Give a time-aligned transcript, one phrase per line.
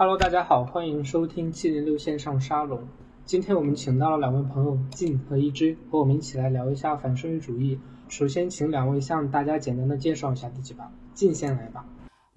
[0.00, 2.80] Hello，大家好，欢迎收听七零六线上沙龙。
[3.26, 7.78] 今天我们请到了两位朋友静和一之，和我们一起来聊一下反生育主义。
[8.08, 10.90] 首先，请两位向大家简单的介绍一下自己吧。
[11.12, 11.84] 静先来吧。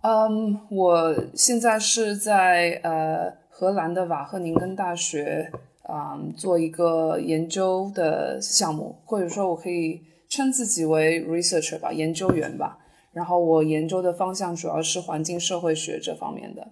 [0.02, 5.50] 嗯，我现在是在呃荷兰的瓦赫宁根大学
[5.84, 12.78] 啊做一个研究的项目，或者说我可以称自己为 researcher 吧，研究员吧。
[13.14, 16.68] 然后我研究的方向主要是环境社会学这方面的。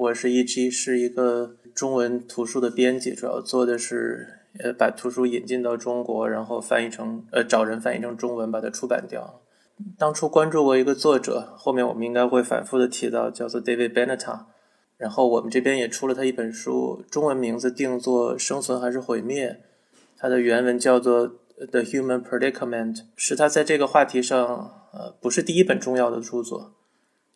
[0.00, 9.42] 我是 E.G，是一个中文图书的编辑，主要做的是呃把图书引进到中国，然后翻译成呃找人翻译成中文，把它出版掉。
[9.98, 14.44] 当初关注过一个作者，后面我们应该会反复的提到，叫做 David Benatar。
[14.96, 19.50] 然后我们这边也出了他一本书，中文名字定做《生存还是毁灭》，
[20.16, 21.28] 它的原文叫做
[21.70, 24.40] 《The Human Predicament》，是他在这个话题上
[24.94, 26.72] 呃不是第一本重要的著作。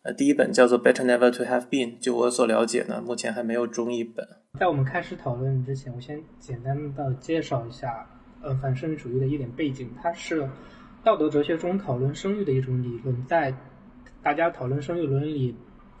[0.05, 4.23] 呃，第一本叫做《Better Never to Have Been》，就我所了解呢，目前还没有中译本。
[4.59, 8.07] 在我们开始讨论之前，我先简单的介绍一下，
[8.43, 9.89] 呃，反生育主义的一点背景。
[9.99, 10.47] 它是
[11.03, 13.25] 道德哲学中讨论生育的一种理论。
[13.25, 13.51] 在
[14.21, 15.55] 大家讨论生育伦理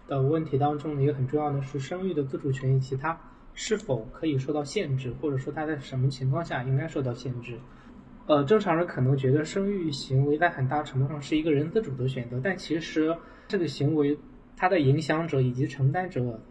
[0.07, 3.19] 的问题当中，一个很重要的是生育的自主权以及它
[3.55, 7.57] 是否可以受到限制，或者说它在什么情况下应该受到限制。
[8.27, 13.17] 呃，正常人可能觉得生育行为在很大程度上是一个人自主的选择，但其实。
[13.47, 14.17] 这个行为，
[14.57, 16.41] 它的影响者以及承担者，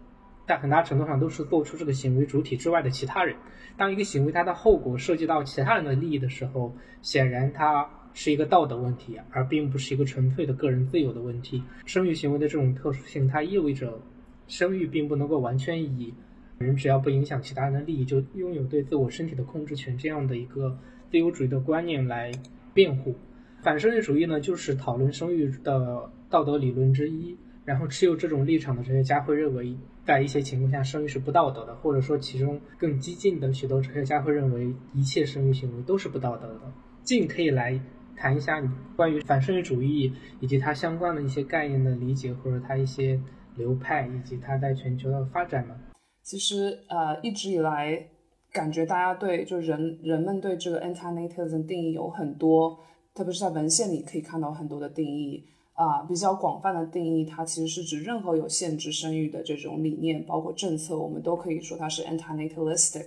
[0.47, 3.35] 在很大程度上都是做出这个行为主体之外的其他人。
[3.77, 11.63] 当一个行为它的后果涉及到其他人的利益的时候，显然它是一个道德问题，而并不是一个纯粹的个人自由的问题。
[11.85, 14.01] 生育行为的这种特殊性，它意味着
[14.47, 16.15] 生育并不能够完全以
[16.59, 20.79] 人只要不影响其他人的利益就拥有对自我身体的控制权这样的一个
[21.11, 22.31] 自由主义的观念来
[22.73, 23.17] 辩护。
[23.63, 26.11] 反生育主义呢，就是讨论生育的。
[26.35, 29.73] 道德理论之一，然后持有这种立场的哲学家会认为，
[30.05, 36.61] 在一些情况下生育是不道德的，或者说其中更激进的许多哲学家会认为一切生育行为都是不道德的。
[37.05, 37.81] 静可以来
[38.17, 43.21] 谈一下你关于反生育主义以及它相关的一些概念的理解，或者它一些
[43.55, 45.77] 流派以及它在全球的发展吗？
[46.25, 48.09] 其实呃，一直以来
[48.53, 52.77] 感觉大家对就人人们对这个 anti-natalism 定义有很多，
[53.15, 55.45] 特别是在文献里可以看到很多的定义。
[55.75, 63.07] 啊，比较广泛的定义，它其实是指任何有限制生育的这种理念，包括政策，我们都可以说它是 anti-natalistic。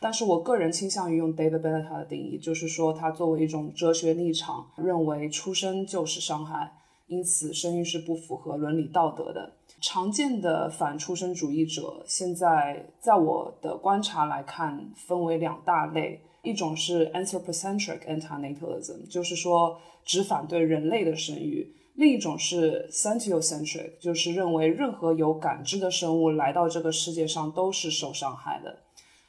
[0.00, 6.72] 但是我个人倾向于用 David Benatar 的定义，就是说它作为一种哲学立场，认为出生就是伤害，
[7.08, 9.52] 因此生育是不符合伦理道德的。
[9.80, 21.74] 常见的反出生主义者，现在在我的观察来看，分为两大类，一种是 anthropocentric anti-natalism，就是说只反对人类的生育。
[21.94, 28.78] 另一种是 sentiocentric，就是认为任何有感知的生物来到这个世界上都是受伤害的。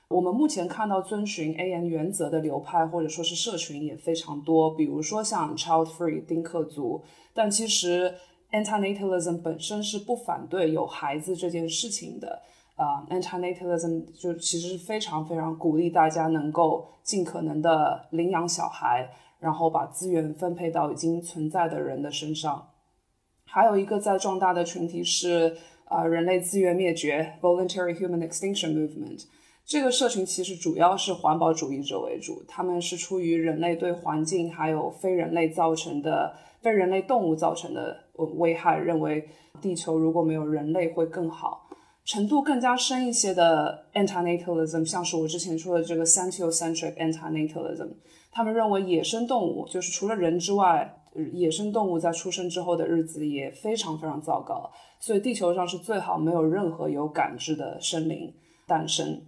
[0.07, 7.03] 我们目前看到遵循 AN 原则的流派或者说是社群也非常多，比如说像 Child Free 丁克族。
[7.33, 8.13] 但其实
[8.51, 12.41] antinatalism 本身是不反对有孩子这件事情的。
[12.75, 19.09] 啊，antinatalism 就其实是非常非常鼓励大家能够尽可能的领养小孩。
[19.39, 22.69] 然后把资源分配到已经存在的人的身上，
[23.45, 29.25] 还有一个在壮大的群体是啊人类资源灭绝 （Voluntary Human Extinction Movement）。
[29.65, 39.27] 这个社群其实主要是环保主义者为主，他们是出于人类对环境还有非人类造成的非人类动物造成的危害，认为
[39.59, 41.63] 地球如果没有人类会更好。
[42.03, 47.89] 程度更加深一些的 antinatalism，像是我之前说的这个 sentiocentric antinatalism。
[48.35, 50.93] 他们认为野生动物就是除了人之外，
[51.31, 58.33] 野生动物在出生之后的日子也非常非常糟糕，所以地球上是最好没有任何有感知的生灵
[58.67, 59.21] 诞生。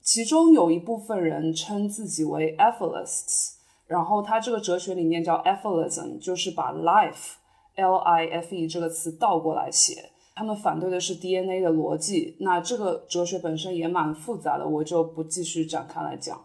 [0.00, 3.56] 其中有一部分人称自己为 ethicists，
[3.86, 10.10] 然后他这个哲学理念叫 ethicism，就是把 life，l-i-f-e 这个词倒过来写。
[10.34, 16.42] 他们反对的是 DNA 的逻辑，那这个哲学本身也蛮复杂的，我就不继续展开来讲。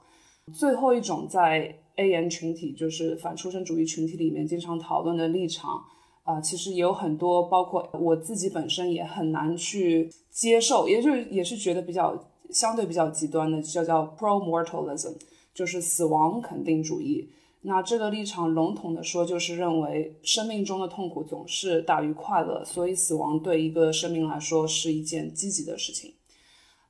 [0.53, 5.81] 最后一种在 A N 群体就是反出生主义群体里面经常讨论的立场
[6.23, 15.15] 啊，其实也有很多，包括我自己本身也很难去接受，也就是也是觉得比较相对比较极端的，叫叫 pro mortalism，
[15.53, 17.29] 就是死亡肯定主义。
[17.61, 26.13] 那这个立场笼统的说，就是认为生命中的痛苦总是大于快乐，所以死亡对一个生命来说是一件积极的事情。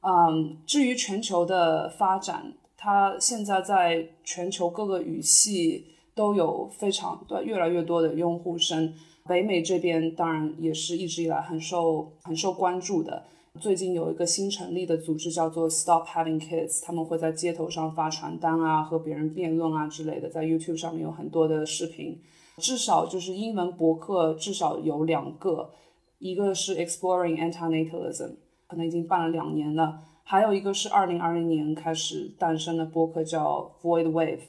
[0.01, 2.53] 嗯，至于全球的发展。
[2.85, 8.93] 它现在在全球各个语系都有非常对越来越多的用户声，
[9.25, 13.23] 北美这边当然也是一直以来很受很受关注的，
[13.59, 22.21] 最近有一个新成立的组织叫做 Stop Having Kids，他们会在街头上发传单啊，和别人辩论啊之类的，在 YouTube 上面有很多的视频。
[22.57, 25.71] 至少就是英文博客至少有两个，
[26.19, 28.35] 一个是 Exploring Antinatalism，
[28.67, 34.39] 可能已经办了两年了，还有一个是二零二零年开始诞生的博客叫 Void Wave，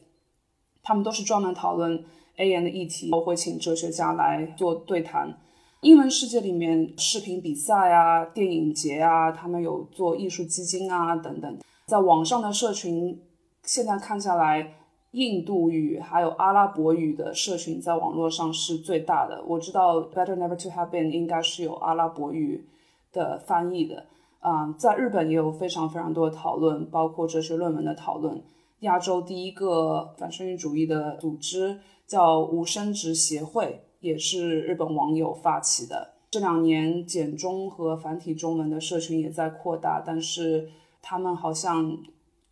[0.82, 2.02] 他们都是专门讨论
[2.38, 5.38] AN 的议题，会请哲学家来做对谈。
[5.82, 11.58] 英文世界里面，视频比赛啊、电影节啊，他们有做艺术基金啊等等。
[11.84, 13.20] 在网上的社群，
[13.62, 14.76] 现在看下来，
[15.10, 19.44] 印度语还有阿拉伯语的社群在网络上是最大的。
[19.46, 22.66] 我知道 Better Never to Have Been 应该是有阿拉伯语
[23.12, 24.06] 的翻译的。
[24.46, 28.42] 啊，在日本也有非常非常多的讨论，包括哲学论文的讨论。
[28.80, 33.82] 亚洲第一个反生育主义的组织叫无生殖协会。
[34.00, 36.14] 也是日本网友发起的。
[36.30, 40.68] 这两年简中和繁体中文的社群也在扩大，但是
[41.02, 41.96] 他们好像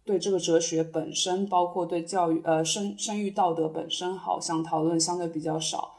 [0.05, 5.91] 对这个哲学本身，包括对教育、呃生生育道德本身，好像讨论相对比较少。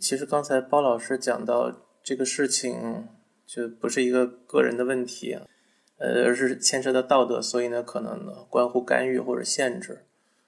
[0.00, 1.70] 其实刚才包老师讲到
[2.02, 3.08] 这个事情，
[3.48, 5.38] 就不是一个个人的问题，
[5.96, 10.04] 呃，而是牵涉到道德，所以呢，可能呢关乎干预或者限制。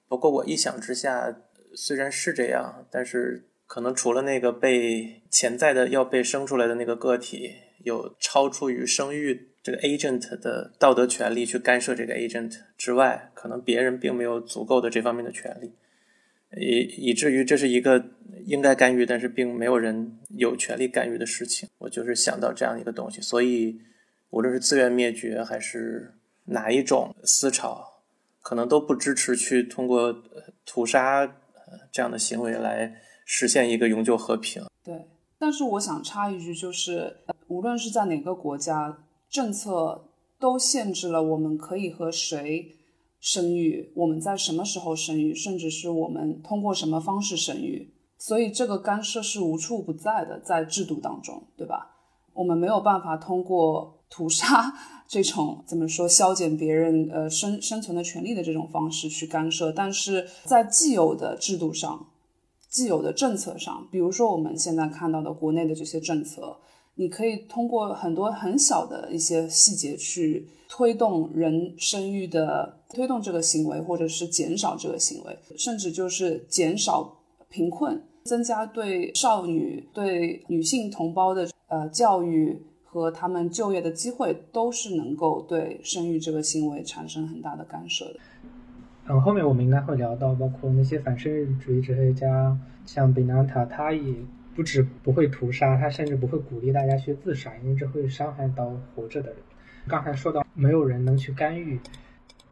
[0.07, 1.35] 不过我一想之下，
[1.73, 3.47] 虽然是这样，但是。
[3.73, 7.53] 可能除了那个被潜在的要被生出来的那个个体
[7.85, 15.71] 有超出于生育这个 agent 的道德权利去干涉这个 agent 之外，可能别人并没有足够的这方面的权利，
[16.57, 18.03] 以以至于这是一个
[18.51, 21.69] 应该干预，但是并没有人有权利干预的事情。
[21.77, 23.79] 我就是想到这样一个东西，所以
[24.29, 26.13] 无论是自愿灭绝还是
[26.45, 28.01] 哪一种思潮，
[28.41, 30.13] 可能都不支持去通过
[30.65, 31.25] 屠杀
[31.91, 32.93] 这样的行为来。
[33.33, 34.61] 实现一个永久和平。
[34.83, 35.07] 对，
[35.39, 37.15] 但是我想插一句，就是
[37.47, 42.75] 无论是在哪个国家，政策都限制了我们可以和谁
[43.21, 47.93] 生育，我们在什么时候生育，甚至是我们通过什么方式生育。
[48.21, 51.95] 所以这个干涉是无处不在的，在制度当中，对吧？
[52.33, 54.71] 我们没有办法通过屠杀
[55.09, 62.07] 这种怎么说消减别人呃生生存的权利的这种方式去干涉，但是在既有的制度上。
[62.69, 66.55] 既有的政策上，比如说我们现在看到的国内的这些政策，
[66.95, 77.17] 你可以通过很多很小的一些细节去推动人生育的，推动这个行为，或者是减少这个行为，甚至就是减少
[77.49, 88.19] 贫困，增加对少女、对女性同胞的呃教育和他们就业的机会，都是能够对生育这个行为产生很大的干涉的。
[89.07, 94.13] 嗯，后面我们应该会聊到，包括那些反生育主义哲学家，像比南塔，他也
[94.55, 99.37] 不止不会屠杀，他甚至不会鼓励大家去自杀，因为这会伤害到活着的人。
[99.87, 101.79] 刚才说到没有人能去干预，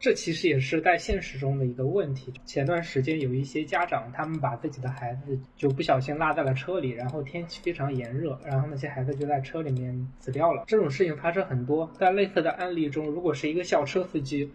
[0.00, 2.32] 这其实也是在现实中的一个问题。
[2.46, 10.64] 前段时间有一些家长，他们把自己的孩子就不小心落在了车里，然后天气非常炎热，然后那些孩子就在车里面死掉了。
[10.66, 14.50] 这种事情发生很多，在类似的案例中，如果是一个校车司机。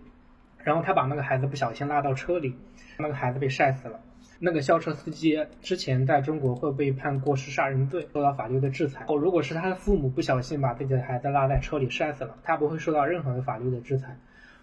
[0.64, 2.56] 然后他把那个孩子不小心拉到车里，
[2.98, 4.00] 那个孩子被晒死了。
[4.40, 9.06] 那个校车司机之前在中国会被判过失杀人罪，受到法律的制裁。
[9.08, 14.18] 哦，如果是他的父母不小心把自己的孩子拉在车里晒死了，他不会受到任何的法律的制裁。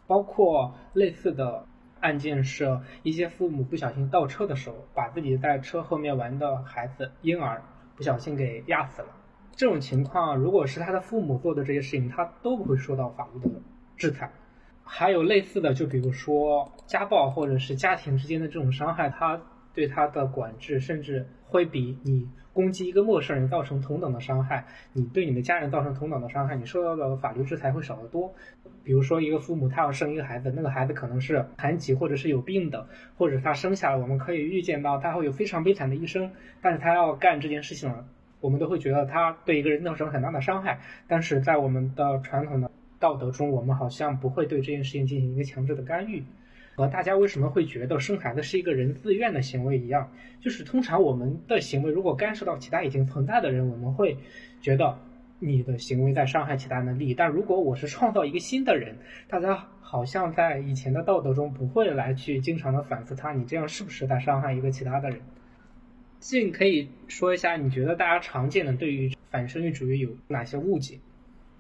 [0.06, 1.64] 包括类似的
[2.00, 7.62] 案件是一些父母不小心倒车的时候，把自己在车后面玩的孩子婴儿
[7.96, 9.08] 不小心给压死了。
[9.54, 13.60] 这种情况，如果是他的父母做的这些事情，他都不会受到法律的
[13.96, 14.32] 制裁。
[14.84, 19.40] 还有类似的，就比如说家暴或者是家庭之间的这种伤害，他
[19.72, 28.32] 对他的管制甚至会比你攻击一个陌生人造成同等的伤害，你对你的家人造成同等的伤害，你受到的法律制裁会少得多。
[28.84, 36.30] 比如说一个父母他要生一个孩子，那个孩子可能是残疾或者是有病的，或者他生下来我们可以预见到他会有非常悲惨的一生，
[36.60, 38.04] 但是他要干这件事情了，
[38.40, 40.80] 我们都会觉得他对一个人造成很大的伤害。
[41.06, 42.70] 但是在我们的传统的。
[43.02, 46.22] 道德中，我们好像不会对这件事情进行一个强制的干预，
[46.74, 50.10] 和大家为什么会觉得生孩子是一个人自愿的行为一样，
[50.40, 54.16] 就是通常我们的行为如果干涉到其他已经存在的人，我们会
[54.60, 54.98] 觉得
[55.38, 57.14] 你的行为在伤害其他人的利益。
[57.14, 58.96] 但如果我是创造一个新的人，
[59.28, 65.20] 大家好像在以前的道德中不会来去经常的反思他，你这样是不是在伤害一个其他的人？
[66.20, 70.98] 静可以说一下，你觉得大家常见的对于反生育主义有哪些误解？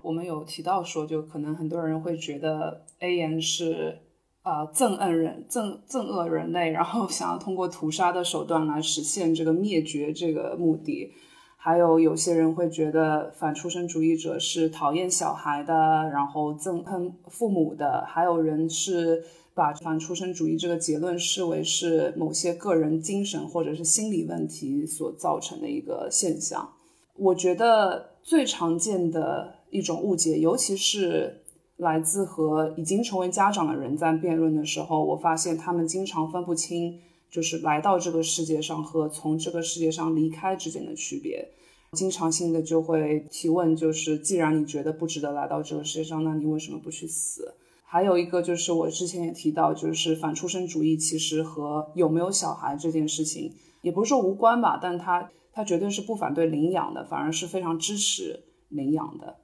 [0.00, 3.98] 我们有提到说，就可能很多人会觉得 A N 是
[4.42, 11.12] 呃憎恶人憎憎恶人类，然后想要通过屠杀的手段来实现这个灭绝这个目的。
[11.56, 15.74] 还有有些人会觉得反出生主义者是讨厌小孩的，
[16.12, 19.22] 然后憎恨父母的，还有人是
[19.54, 26.68] 把反出生主义这个结论视为是某些个人精神或者是心理问题所造成的一个现象。
[27.14, 31.41] 我觉得最常见的一种误解，尤其是
[31.82, 36.98] 来自和已经成为家长的人在辩论的时候，我发现他们经常分不清。
[37.32, 41.48] 就是来到这个世界上和从这个世界上离开之间的区别，
[41.92, 47.54] 经常性的就会提问，就是既然你觉得不值得来到这个世界上，那你为什么不去死？
[47.86, 59.36] 还有一个就是我之前也提到，就是反出生主义其实和有没有小孩这件事情，也不是说无关吧，但他他绝对是不反对领养的，反而是非常支持领养的。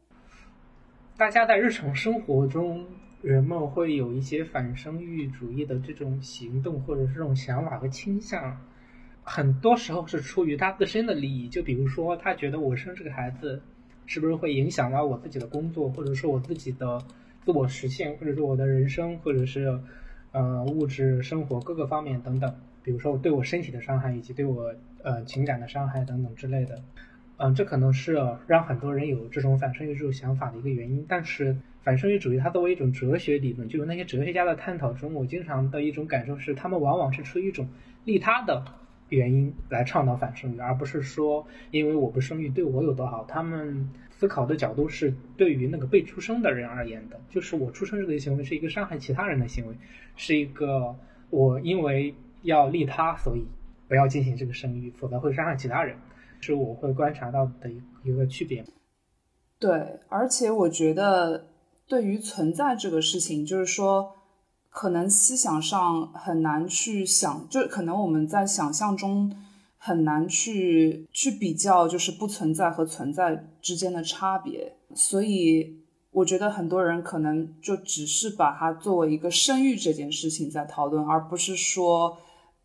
[1.19, 2.87] 大家在日常生活中。
[3.23, 8.57] 人们会有一些反生育主义的这种行动或者是这种想法和倾向，
[9.25, 11.49] 很多时候是出于他自身的利益。
[11.49, 13.61] 就比如说，他觉得我生这个孩子，
[14.07, 17.03] 是不是会影响到我自己的工作，或者说我自己的
[17.45, 19.81] 自我实现，或者说我的人生，或者是
[20.31, 22.55] 呃物质生活各个方面等等。
[22.85, 24.73] 比如说对我身体的伤害，以及对我
[25.03, 26.81] 呃情感的伤害等等之类的。
[27.39, 28.19] 嗯，这可能是
[28.49, 31.07] 让很多人有这种反生育这种想法的一个原因。
[31.09, 37.69] 但是，反生育主义它作为一种哲学理论，就是那些哲学家的探讨中，我经常的一种感受是，他们往往是出于一种
[38.05, 38.65] 利他的
[39.09, 43.25] 原因来倡导反生育，而不是说因为我不生育对我有多好。
[43.29, 49.75] 他们思考的角度是对于那个被出生的人而言的，就是我出生这个行为是一个伤害其他人的行为，
[50.17, 50.97] 是一个
[51.31, 53.47] 我因为要利他，所以
[53.87, 55.97] 不要进行这个生育，否则会伤害其他人。
[56.41, 58.65] 是我会观察到的一一个区别。
[59.59, 61.49] 对，而且我觉得
[61.87, 64.13] 对于存在这个事情，就是说，
[64.71, 69.35] 可能思想上很难去想，就可能我们在想象中
[69.77, 74.77] 很难去去比较，就是不存在和存在之间的差别。
[74.95, 82.17] 所以，我觉得很多人可能就只是把它作为一个生育这件事情在讨论，而不是说。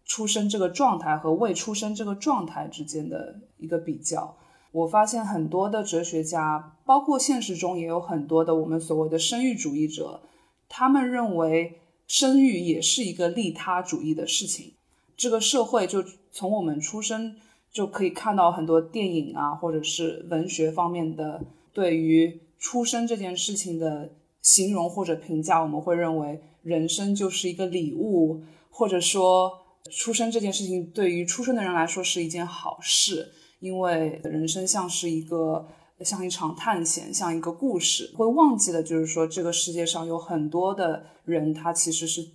[0.05, 4.35] 出生这个状态和未出生这个状态之间的一个比较，
[4.71, 10.21] 我发现很多的哲学家，包括现实中也有很多的我们所谓的生育主义者，
[10.67, 14.73] 他们认为生育也是一个利他主义的事情。
[15.15, 17.37] 这个社会就从我们出生
[17.71, 21.41] 就可以看到很多电影啊，或者是文学方面的
[21.71, 29.62] 对于出生这件事情的形容或者评价，我们会认为人生就是一个礼物，或者说。
[29.91, 35.67] 出生这件事情对于出生的人来说是一件好事，因为人生像是一个
[35.99, 38.09] 像一场探险，像一个故事。
[38.15, 42.25] 会忘记的就是说，这个世界上有很多的人，他其实是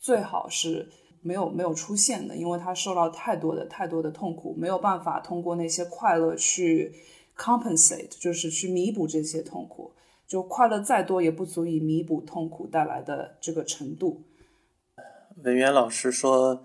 [0.00, 0.88] 最好是
[1.22, 6.92] 没有没有出现的，因为他受到太多的太多的痛苦，没有办法通过那些快乐去
[7.36, 9.92] compensate，就是去弥补这些痛苦。
[10.26, 14.24] 就快乐再多，也不足以弥补痛苦带来的这个程度。
[15.44, 16.64] 文渊老师说。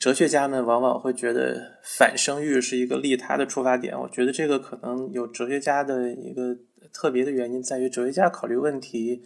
[0.00, 3.98] 哲学家们往往会觉得反生育是一个利他的出发点。
[3.98, 6.56] 我觉得这个可能有哲学家的一个
[6.92, 9.22] 特别的原因，在于哲学家考虑问题，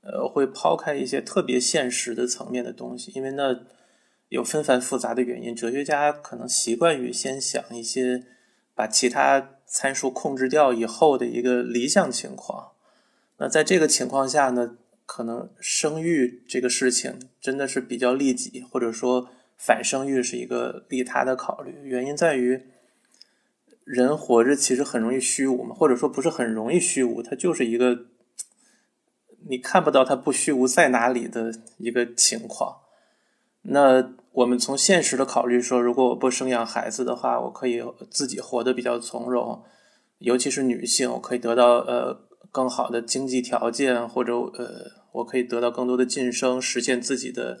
[0.00, 3.60] 呃，会抛开一些特别现实的层面的东西，因为那
[4.30, 5.54] 有纷繁复杂的原因。
[5.54, 8.24] 哲学家可能习惯于先想一些
[8.74, 12.72] 把其他参数控制掉以后的一个理想情况。
[13.36, 19.28] 那在这个情况下呢，可能生育这个事情真的是比较利己，或者说。
[19.62, 22.62] 反生育是一个利他的考虑，原因在于
[23.84, 28.06] 人活着其实很容易虚无嘛，或者说不是很容易虚无，它就是一个
[29.46, 32.78] 你看不到它不虚无在哪里的一个情况。
[33.60, 39.62] 那我们从现实的考虑说，如果我不生养孩子的话，我可以自己活得比较从容，
[40.20, 42.18] 尤其是女性，我可以得到呃
[42.50, 47.58] 更好的经济条件，或者呃我可以得到更多的晋升，实现自己的。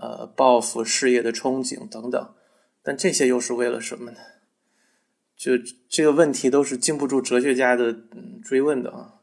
[0.00, 2.34] 呃，抱负、事业的憧憬等等，
[2.82, 4.18] 但这些又是为了什么呢？
[5.36, 5.52] 就
[5.88, 7.94] 这个问题都是经不住哲学家的
[8.42, 9.14] 追问的啊。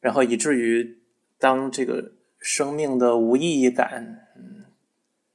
[0.00, 1.02] 然后以至于
[1.38, 4.66] 当这个生命的无意义感，嗯，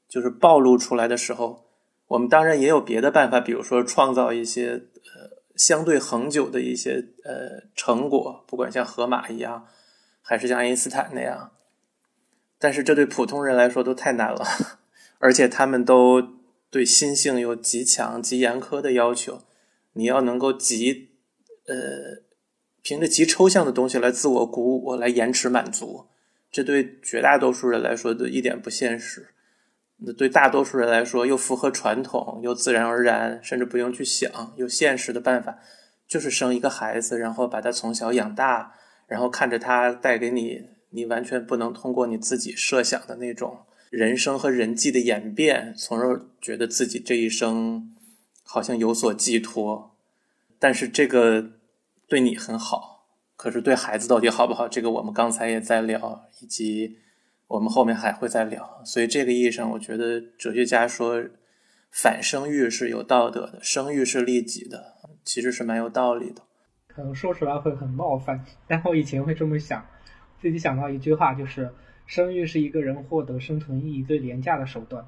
[0.07, 1.65] 就是暴露出来的时候，
[2.07, 9.67] 我们当然也有别的办法，比如说创造一些呃相对恒久的一些呃成果，不管像河马一样，
[10.21, 11.51] 还是像爱因斯坦那样，
[12.57, 14.45] 但是这对普通人来说都太难了。
[15.21, 16.21] 而且他们都
[16.69, 19.43] 对心性有极强、极严苛的要求，
[19.93, 21.11] 你要能够极，
[21.67, 22.23] 呃，
[22.81, 26.07] 凭着极抽象的东西来自我鼓舞、来延迟满足，
[26.51, 29.27] 这对绝大多数人来说都一点不现实。
[30.03, 35.59] 那对大多数人来说，又符合传统、又自然而然，甚至不用去想、又现实的办法，
[36.07, 38.73] 就是生一个孩子，然后把他从小养大，
[39.05, 47.93] 然后看着他带给你，你完全不能通过你自己设想的那种人生和人际的演变，从而觉得自己这一生
[48.43, 49.97] 好像有所寄托。
[50.57, 51.51] 但是这个
[52.07, 53.05] 对你很好，
[53.35, 54.67] 可是对孩子到底好不好？
[54.67, 56.97] 这个我们刚才也在聊，以及
[57.47, 58.81] 我们后面还会再聊。
[58.85, 61.21] 所以这个意义上，我觉得哲学家说
[61.91, 64.95] 反生育是有道德的，生育是利己的。
[65.23, 66.41] 其实是蛮有道理的，
[66.87, 69.85] 可能说出来会很冒犯，但我以前会这么想，
[70.41, 71.71] 自己想到一句话，就是
[72.11, 75.05] 生育是一个人获得生存意义最廉价的手段。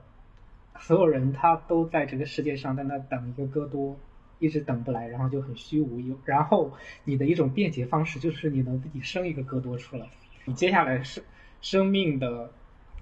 [0.79, 3.97] 所有人他都在这个世界上在那等一个戈多，
[4.39, 5.99] 一直等不来，然后就很虚无。
[5.99, 6.71] 有然后
[7.03, 10.07] 你的一种便捷方式就是你能自己生一个戈多出来。
[10.45, 11.21] 你接下来生
[11.59, 12.53] 生命的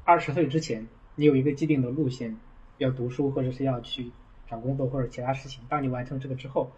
[0.03, 2.35] 二十岁之前，你有一个既定的路线，
[2.79, 4.09] 要读书或者是要去
[4.49, 5.63] 找工作或者其他事情。
[5.69, 6.71] 当你完成这个之后，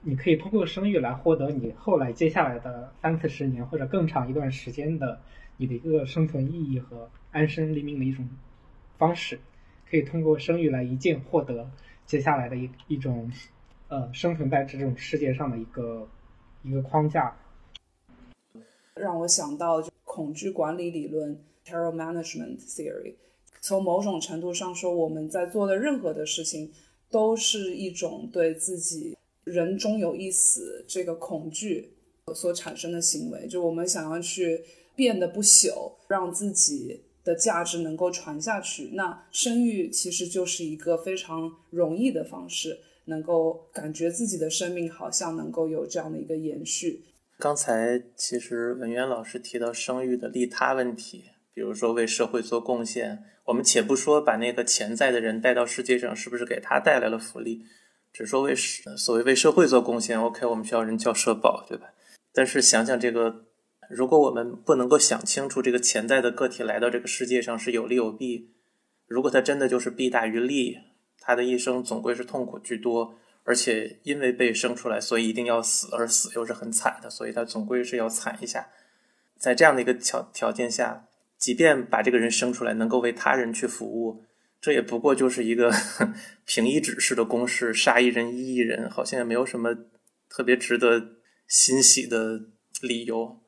[0.00, 5.20] 你可以通过生育来获得你后来接下来的三四十年或者更长一段时间的
[5.56, 8.28] 你的一个生存意义和安身立命的一种
[8.98, 9.38] 方式，
[9.88, 11.70] 可以通过生育来一键获得
[12.06, 13.30] 接下来的一一种
[13.88, 16.08] 呃生存在这种世界上的一个
[16.62, 17.36] 一个框架。
[18.94, 23.14] 让我想到就恐惧管理理论 （Terror Management Theory）。
[23.60, 26.70] 从某种程度上说，我们在做的任何的事情
[27.10, 29.16] 都是一种对自己。
[29.44, 31.92] 人终有一死，这个恐惧
[32.32, 34.62] 所产生的行为，就我们想要去
[34.94, 38.90] 变得不朽，让自己的价值能够传下去。
[38.94, 47.04] 那生育其实就是一个非常容易的方式，能够感觉自己的生命好像能够有这样的一个延续。
[47.38, 51.24] 刚才其实文渊老师提到生育的利他问题，
[51.54, 57.64] 比如说为社会做贡献，我们且不说把那个潜在的人带到世界上是不是给他带来了福利。
[58.12, 61.94] 只说为所谓为社会做贡献，OK，我们需要人交社保，对吧？
[62.32, 63.46] 但是想想这个，
[63.90, 68.50] 如果我们不能够想清楚这个潜在的个体来到这个世界上是有利有弊，
[69.06, 70.78] 如果他真的就是弊大于利，
[71.18, 73.14] 他的一生总归是痛苦居多，
[73.44, 78.68] 而且因为被生出来，所以一定要死，而死又是很惨的，所以他总归是要惨一下。
[79.38, 84.24] 在这样的一个条条件下，即便把这个人生出来，能够为他人去服务。
[84.60, 85.72] 这也不过就是一个
[86.46, 89.76] 平一指式的公式，杀一人一亿人，好像也没有什么
[90.30, 91.16] 特别值得
[91.48, 92.40] 欣喜的
[92.80, 93.41] 理由。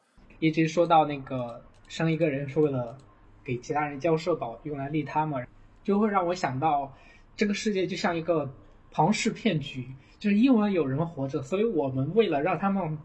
[0.45, 2.99] 一直说到那个生一个人是为了
[3.43, 5.39] 给其他人交社保，用来利他嘛，
[5.83, 6.93] 就会让我想到
[7.35, 8.53] 这个世界就像一个
[8.91, 9.87] 庞氏骗局，
[10.19, 12.99] 就是因为有人活着，所以我们为了让他们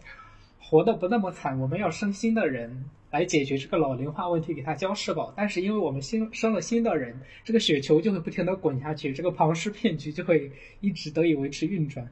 [0.60, 2.86] 活得不那么惨，我们要生新的人。
[3.12, 5.34] 来解决这个老龄化问题，给他交社保。
[5.36, 12.08] 但是因为我们新生了新的人，这个雪球就会不停的滚下去，这个庞氏骗局就会一直得以维持运转。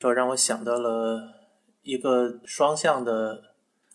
[0.00, 1.32] 这让我想到了
[1.82, 3.51] 一个双向的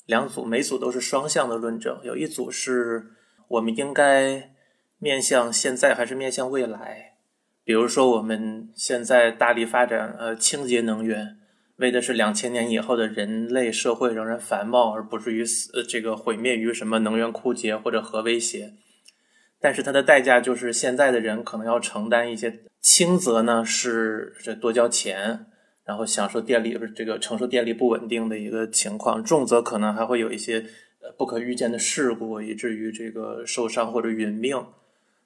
[0.07, 1.99] 两组，每组都是双向的论证。
[2.03, 3.11] 有一组是
[3.49, 4.55] 我们应该
[4.97, 7.17] 面向现在还是面向未来？
[7.63, 11.37] 比如说我们现在大力发展呃清洁能源。
[11.77, 18.73] 为的是两千年以后的人类社会仍然繁茂，而不至于死这个毁灭于什么能源枯竭或者核威胁。
[19.59, 25.45] 但是它的代价就是现在的人可能要承担一些轻则呢是这多交钱，
[25.88, 30.65] 然后享受电力不是这个承受电力不稳定的一个情况；重则可能还会有一些
[31.02, 34.65] 呃不可预见的事故，以至于这个受伤或者殒命。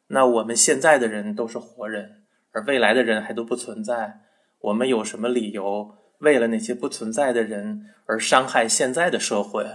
[0.08, 2.22] 那我们现在的人都是活人，
[2.52, 4.20] 而未来的人还都不存在，
[4.60, 5.96] 我们有什么理由？
[6.20, 9.66] 为了那些不存在的人而伤害现在的社会，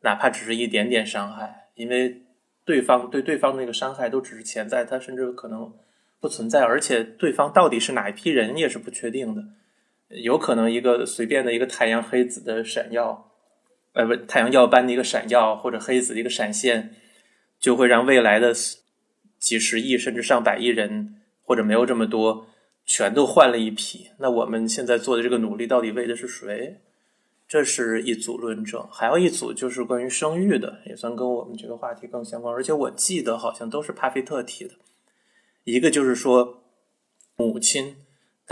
[0.00, 2.22] 哪怕只是一点点伤害，因为
[2.64, 5.72] 对方对对方那个伤害都只是潜在，他甚至可能
[6.18, 9.44] 不存在，而且对方到底是哪一批人也是不确定的，
[10.12, 13.30] 有可能一个随便的一个太阳黑子的闪耀，
[13.92, 16.94] 呃，不，太阳耀斑的一个闪耀或者黑子的一个闪现，
[17.58, 18.52] 就会让未来的
[19.38, 22.46] 几十亿甚至上百亿人或者没有这么多。
[22.84, 26.80] 全都换了一批，那我们现在做的这个努力到底为的是谁？
[27.46, 32.52] 这是一组论证，还有一组就是关于生育的，也算跟我们这个话题更相关。
[32.52, 34.74] 而且我记得好像都是帕菲特提的，
[35.62, 36.64] 一个就是说，
[37.36, 37.94] 母亲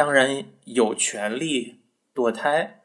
[0.01, 1.83] 当然有权利
[2.15, 2.81] 堕胎，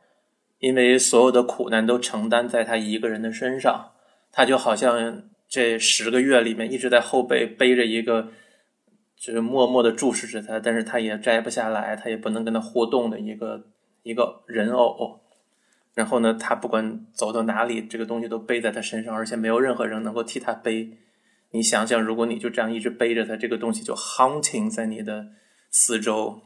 [0.60, 3.94] 因为所有的苦难都承担在她一个人的身上，
[4.34, 8.34] 她就好像这十个月里面一直在后背背着一个。
[9.18, 13.66] 就是默默的注视着他，但是他也摘不下来，他也不能跟他互动的一个
[14.04, 15.22] 一个人偶。
[15.94, 20.98] 然后呢，他不管走到哪里，这个东西都背在他身上，而且没有任何人能够替他背。
[21.52, 25.28] 你想想，如果你就这样一直背着他，这个东西就 haunting 在你的
[25.72, 26.42] 四周，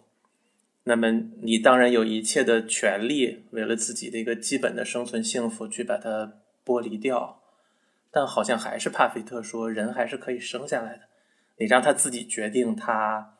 [0.89, 1.11] 那么
[1.43, 6.33] 你当然有一切的权利，为了自己的一个基本的生存幸福去把它
[6.65, 7.43] 剥离掉。
[8.09, 11.01] 但好像还是帕菲特说，人还是可以生下来的，
[11.57, 13.37] 你让他自己决定他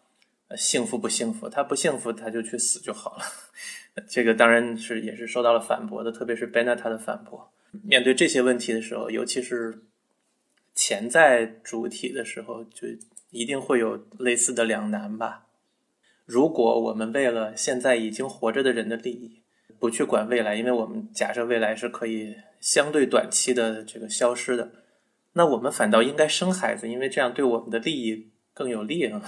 [0.56, 3.24] 幸福不幸福，他不幸福他就去死就好了。
[4.08, 7.52] 这个当然是也是受到了反驳的，特别是贝纳塔的反驳。
[7.84, 9.86] 面对这些问题的时候，尤其是
[10.76, 12.88] 潜在主体的时候，就
[13.32, 15.48] 一定会有类似的两难吧。
[16.30, 19.42] 如果我们为了现在已经活着的人的利益，
[19.80, 24.70] 不去管未来，因为我们假设未来是可以相对短期的这个消失的，
[25.34, 29.20] 那我们反倒应该生孩子，因为这样对我们的利益更有利啊。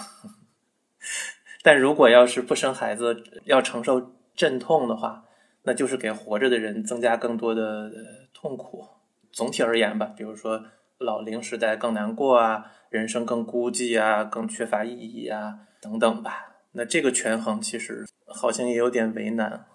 [1.63, 5.25] 但如果要是不生孩子，要承受阵痛的话，
[5.63, 7.91] 那就是给活着的人增加更多的
[8.31, 8.85] 痛苦。
[9.31, 10.63] 总体而言吧，比如说
[10.99, 16.49] 老龄时代更难过啊，人生更孤寂啊，更缺乏意义啊，等等吧。
[16.73, 19.65] 那这个权衡其实好像也有点为难。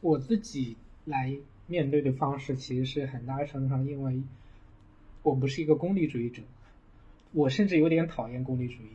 [0.00, 4.22] 我自己来面对的方式，其实是很大程度上，因为
[5.22, 6.42] 我不是一个功利主义者，
[7.32, 8.90] 我甚至有点讨厌功利主义，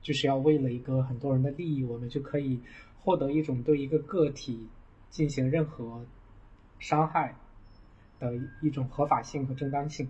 [0.00, 2.60] 就是要为了一个很多人的利益，我们就可以
[3.02, 4.68] 获得一种对一个个体
[5.10, 6.06] 进行任何
[6.78, 7.34] 伤害
[8.20, 10.08] 的一种合法性和正当性，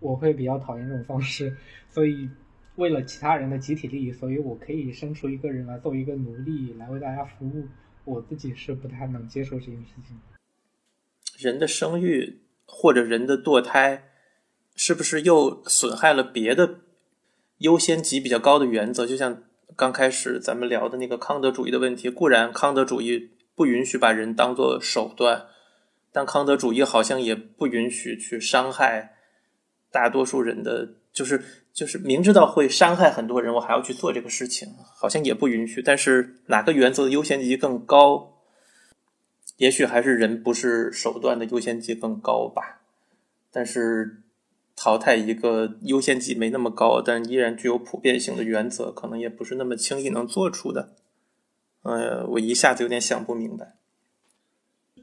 [0.00, 1.54] 我会比较讨厌这种方式。
[1.90, 2.30] 所以，
[2.76, 7.66] 为了其他人的集体利益，所以我可以生出一个人来做一个奴隶，来为大家服务。
[8.04, 10.20] 我自己是不太能接受这件事情。
[11.38, 14.10] 人的生育或者人的堕胎，
[14.74, 16.80] 是不是又损害了别的
[17.58, 19.06] 优先级比较高的原则？
[19.06, 25.46] 就像刚开始咱们聊的那个康德主义的问题，固然康德主义不允许把人当做手段，
[26.12, 29.14] 但康德主义好像也不允许去伤害
[29.90, 35.82] 大多数人的，就是就是明知道会伤害很多人，我还要去做这个事情，好像也不允许。
[35.82, 38.30] 但是哪个原则的优先级更高？
[39.56, 42.80] 也许还是人不是手段的优先级更高吧，
[43.52, 44.22] 但是
[44.76, 50.94] 淘汰一个优先级没那么高，但依然具有普遍性的原则，可能也不是那么轻易能做出的。
[51.82, 53.74] 呃，我一下子有点想不明白。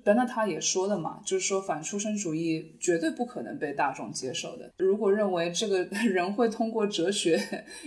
[0.04, 4.72] 但那他也说了嘛，就是说反出生主义绝对不可能被大众接受的。
[4.78, 7.40] 如果认为这个 人会通过哲学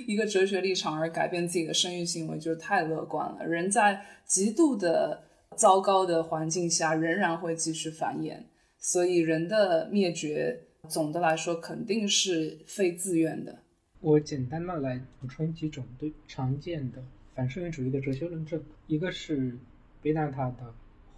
[0.07, 3.47] 一个哲学立场而改变自己的生育行为，就是太乐观了。
[3.47, 5.23] 人在极度的。
[5.57, 8.39] 糟糕的环境下仍然会继续繁衍，
[8.77, 13.57] 所以人的灭绝总的来说肯定是非自愿的。
[14.01, 17.01] 我简单的来补充几种对常见的
[17.37, 19.57] 反生育主义的哲学论证，一个是
[20.03, 20.75] 贝纳塔的，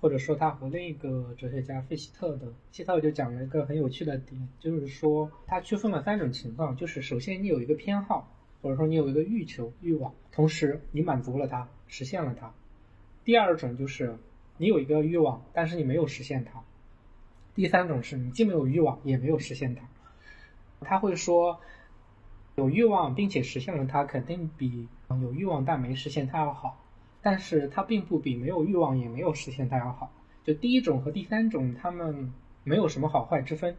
[0.07, 2.47] 或者说他和另一个哲学家费希特的。
[2.71, 12.55] 希特就讲了一个很有趣的点，就是说他区分了三种情况，就是首先你有一个偏好，或者说你有一个欲求欲望，同时你满足了它，实现了它。
[13.25, 14.17] 第二种就是
[14.59, 16.63] 你有一个欲望，但是你没有实现它。
[17.57, 19.89] 第三种是你既没有欲望，也没有实现它。
[20.83, 21.59] 他会说，
[22.55, 26.81] 有欲望并且实现了它，肯定比有欲望但没实现它要好。
[27.27, 30.13] 但是它并不比没有欲望也没有实现它要好。
[30.45, 33.77] 就第一种和第三种，他们没有什么好坏之分。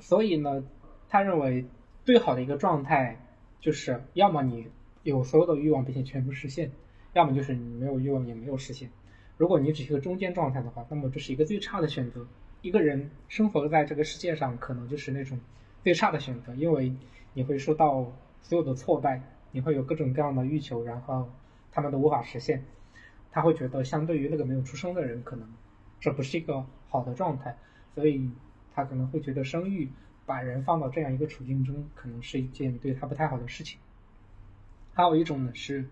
[0.00, 0.64] 所以呢，
[1.08, 1.64] 他认为
[2.04, 3.24] 最好的一个状态
[3.60, 4.66] 就是，要么你
[5.04, 6.72] 有所有的欲望并且全部实现。
[7.12, 8.90] 要么就是你没有欲望也没有实现。
[9.36, 12.26] 如果你只是一个中间状态的话，那么这是一个最差的选择。
[12.62, 15.38] 一个人生活在这个世界上，可能就是那种
[15.84, 16.92] 最差的选择，因为
[17.32, 21.30] 你会受到所有的挫败，你会有各种各样的欲求，然后
[21.70, 22.64] 他们都无法实现。
[23.30, 25.48] 他会觉得，相对于那个没有出生的人，可能
[26.00, 27.56] 这不是一个好的状态，
[27.94, 28.30] 所以
[28.74, 29.90] 他可能会觉得生育
[30.26, 33.78] 把人放到这样一个处境中，可能是一件对他不太好的事情。
[34.94, 35.84] 还有一种呢是。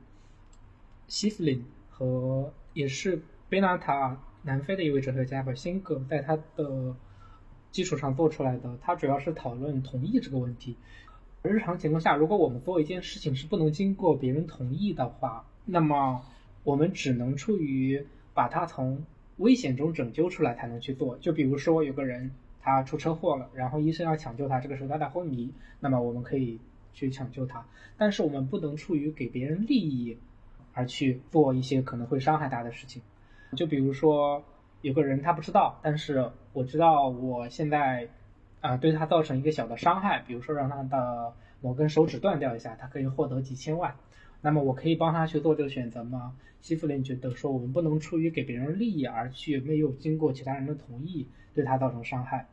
[1.09, 6.97] 西斯林和也是贝纳塔南非的一位哲学家吧，辛格在他的
[7.71, 8.77] 基础上做出来的。
[8.83, 10.77] 他主要是讨论同意这个问题。
[11.43, 16.25] 日常情况下，如果我们做一件事情是不能经过别人同意的话，那么
[16.65, 19.05] 我们只能出于把他从
[19.37, 21.19] 危险中拯救出来才能去做。
[21.19, 22.31] 就比如说有个人
[22.63, 26.59] 他出车祸了，然后医生要抢救他，这个时候他在昏迷，那么我们可以
[26.95, 27.67] 去抢救他。
[27.99, 30.17] 但是我们不能出于给别人利益。
[30.79, 33.01] 而去做一些可能会伤害他的事情，
[33.57, 34.45] 就比如说
[34.83, 38.11] 有个人他不知道，但是我知道我现在
[38.61, 43.95] 啊对他造成一个小的伤害，比如说让他的某根手指断掉一下，他可以获得几千万，
[44.41, 46.37] 那么我可以帮他去做这个选择吗？
[46.61, 52.49] 西弗林觉得说我们不能出于给别人利益而去没有经过其他人的同意对他造成伤害。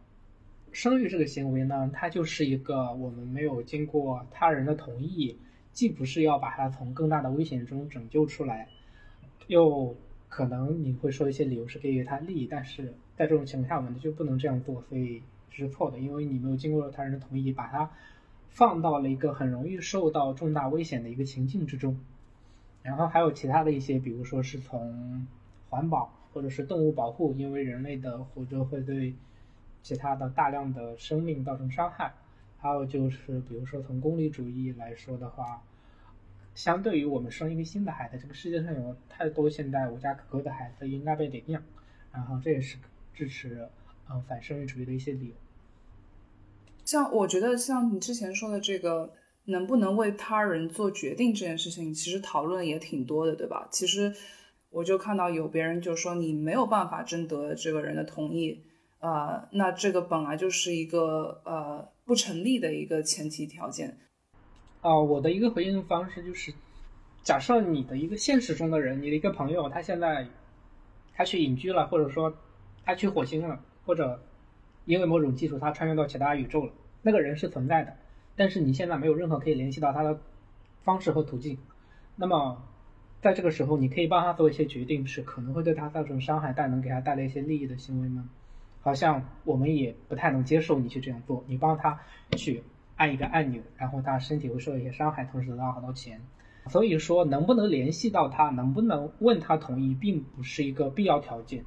[0.72, 5.38] 生育这个行为呢，它就是一个我们没有经过他人的同意。
[5.72, 8.68] 既不是要把他从更大的危险中拯救出来，
[9.48, 9.96] 又
[10.30, 17.90] 可能你会说一些理由是给予他利益，但是在这种情况下，我们就不能这样做，所以是错的，因为你没有经过他人的同意，把他
[18.54, 22.00] 放到了一个很容易受到重大危险的一个情境之中。
[22.82, 25.28] 然后还有其他的一些，比如说是从
[25.70, 29.14] 环保或者是动物保护，因为人类的活着会对
[29.82, 32.14] 其他的大量的生命造成伤害。
[32.60, 35.62] 还有就是，比如说从功利主义来说的话。
[36.56, 41.64] 相对于我们生一个新的孩子，这个世界上有太多现在无家可归的孩子应该被领养，
[42.12, 42.78] 然后这也是
[43.12, 43.68] 支持
[44.08, 45.34] 嗯反生育主义的一些理由。
[46.86, 49.14] 像我觉得像你之前说的这个
[49.46, 53.68] 能不能为他人做决定这件事情，其实讨论也挺多的，对吧？
[53.72, 54.14] 其实
[54.70, 58.64] 我就看到有别人就说你没有办法征得这个人的同意，
[59.00, 63.98] 呃，那这个本来就是一个呃不成立的一个前提条件。
[64.82, 66.54] 啊，我的一个回应方式就是，
[67.22, 70.28] 假设你的一个现实中的人，你的一个朋友，他现在
[71.14, 72.34] 他去隐居了，或者说
[72.84, 74.22] 他去火星了，或者
[74.86, 77.96] 因为某种技术他穿越到其他宇宙了，那个人是存在的，
[78.36, 80.20] 但是你现在没有任何可以联系到他的
[80.84, 81.58] 方式和途径。
[82.16, 82.64] 那么
[83.22, 88.30] 在这个时候，你可以帮他做一些决定，是可能会对他造成伤害，但能给他带来一些利益的行为吗？
[88.82, 92.00] 好像我们也不太能接受你去这样做，你帮他
[92.38, 92.64] 去。
[92.96, 96.22] 按一个按钮，然后他身体会受一些伤害，同时得到好多钱。
[96.68, 101.66] 所以说，能不能联系到他，能不能问他同意，并不是一个必要条件。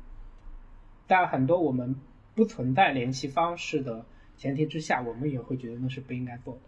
[1.09, 1.97] 但很多我们
[2.37, 4.07] 不存在联系方式的
[4.39, 6.61] 前提之下，我们也会觉得那是不应该做的。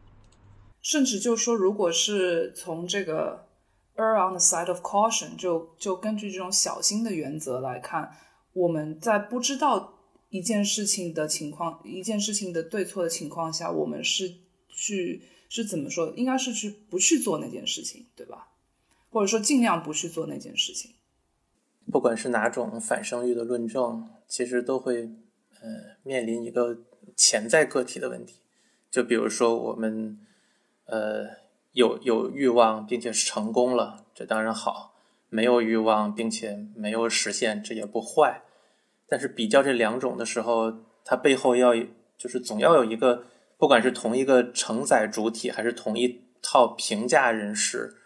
[0.83, 3.47] 甚至就说，如果是从这个
[3.95, 8.11] err on the side of caution，就就根据这种小心的原则来看，
[8.53, 10.01] 我们在不知道
[10.31, 14.35] 一件事情的情况、一件事情的对错的情况下，我们是。
[14.71, 16.13] 去是怎么说？
[16.15, 18.53] 应该是去不去做那件事情，对吧？
[19.11, 20.93] 或者说尽量不去做那件事情。
[21.91, 25.11] 不管是哪种反生育的论证，其实都会
[25.63, 26.79] 呃面临一个
[27.17, 28.41] 潜在个体的问题。
[28.91, 30.19] 就比如说我们
[30.87, 31.27] 呃
[31.73, 34.95] 有有欲望并且成功了，这当然好；
[35.29, 38.43] 没有欲望并且没有实现，这也不坏。
[39.09, 40.73] 但是比较这两种的时候，
[41.05, 41.75] 它背后要
[42.17, 43.25] 就是总要有一个。
[43.61, 47.97] 不管是同一个承载主体，还是同一套评价人士，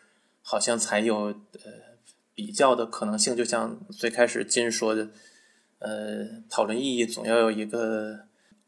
[0.40, 1.70] 好像才有呃
[2.34, 3.36] 比较的可能性。
[3.36, 5.10] 就像最开始金说的，
[5.82, 8.20] 呃，讨论意义总要有一个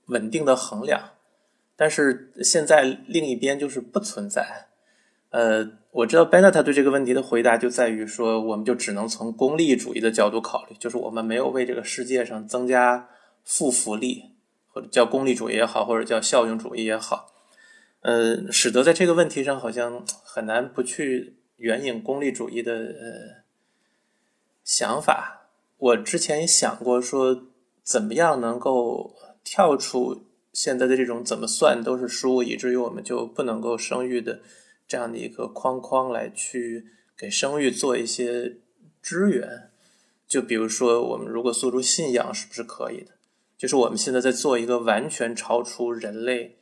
[0.06, 1.12] 稳定的衡量。
[1.76, 4.66] 但是现在另一边就是不存在。
[5.30, 13.08] 呃，我知道 Bena 他对这个问题的回答就在于说，我们就只能从功利主义的角度考虑，就是我们没有为这个世界上增加
[13.42, 14.34] 负福利。
[14.74, 17.32] 或者叫功利主义也好，或者叫效用主义也好，
[18.00, 23.44] 呃，使得在这个问题上好像很难不去援引功利主义的呃
[24.64, 25.43] 想法。
[25.78, 27.42] 我之前也想过说，
[27.82, 34.40] 怎么样能够跳出现在的这种怎么算都是输，以至于我们就不能够生育的
[34.86, 38.56] 这样的一个框框来去给生育做一些
[39.02, 39.70] 支援。
[40.26, 43.12] 就比如说，我们如果诉诸信仰，是不是可以的？
[43.58, 46.56] 就是我们现在在做一个完全超出人类，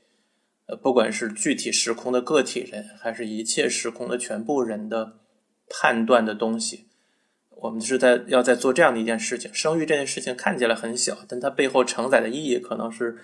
[0.67, 5.21] 呃，不管是具体时空的个体人，还是一切时空的全部人的
[5.69, 6.89] 判断的东西。
[7.57, 9.53] 我们是在要在做这样的一件事情。
[9.55, 13.17] 生育这件事情看起来很小，但它背后承载的意义可能是，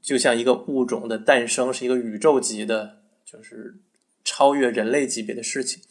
[0.00, 3.76] 就像一个物种的诞生是一个宇宙级的，就是
[4.24, 5.82] 超越人类级别的事情。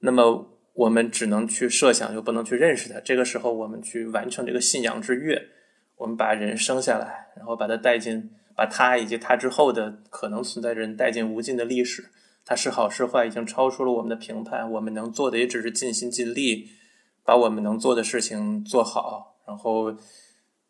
[0.00, 2.98] 那么我们只能去设想，又不能去认识它。
[3.00, 5.48] 这个时候，我们去完成这个信仰之跃。
[5.96, 12.06] 我们把人生下来，然后把他带进，把他以及他之后的可能存在的人带进无尽的历史。
[12.44, 14.68] 他是好是坏，已经超出了我们的评判。
[14.72, 16.68] 我们能做的也只是尽心尽力，
[17.24, 19.92] 把我们能做的事情做好，然后，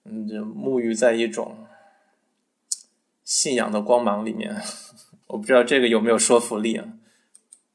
[0.05, 1.67] 嗯，沐浴在一种
[3.25, 4.63] 信仰的光芒里面。
[5.29, 6.87] 我不知道这个有没有说服力啊？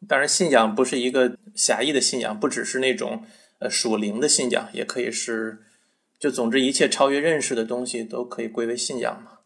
[0.07, 3.23] 当然，信仰不是一个狭义的信仰，不只是那种
[3.59, 5.63] 呃属灵的信仰，也可以是。
[6.17, 9.39] 就总之，一切超越认识的东西都可以归为信仰嘛。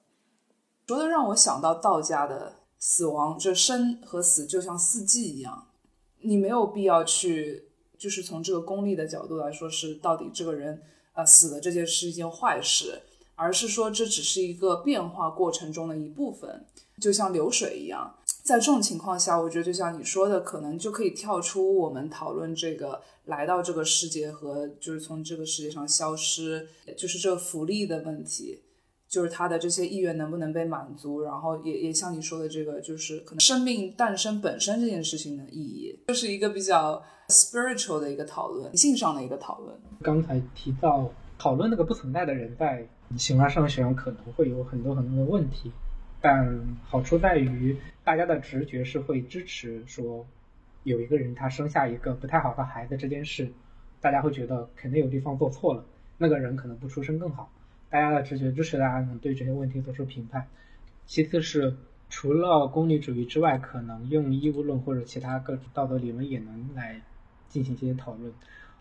[0.88, 5.68] 说的让我想到道家的死亡，就生和死就像四季一样，
[6.22, 7.66] 你没有必要去，
[8.04, 10.78] 就是从这个功利的角度来说，是到底这个人
[11.14, 13.02] 啊死了这件是一件坏事，
[13.36, 16.66] 而是说这只是一个变化过程中的一部分，
[17.00, 18.14] 就像流水一样。
[18.44, 28.60] 在这种情况下，我觉得就像你说的，可能就可以跳出我们讨论这个来到这个世界和就是从这个世界上消失，就是这个福利的问题，
[29.08, 37.02] 就是他的这些意愿能不能被满足，然后也也像你说的这个，就是可能生命诞生本身这件事情的意义，就是一个比较
[37.34, 39.76] spiritual 的一个讨论，性上的一个讨论。
[40.02, 45.72] 刚才提到讨论那个不存在的人在形而上学上可能会有很多很多的问题，
[46.22, 50.26] 但好处在于大家的直觉是会支持说
[50.84, 53.52] 有一个人他生下一个不太好的孩子这件事，
[54.00, 55.84] 大家会觉得肯定有地方做错了，
[56.18, 57.52] 那个人可能不出生更好。
[57.90, 60.48] 大家的直觉支持大家能对这些问题做出评判。
[61.08, 61.76] 其次是。
[62.10, 67.02] 除了功利主义之外，可能用义务论或者其他各种道德理论也能来
[67.54, 68.34] 进行一些讨论。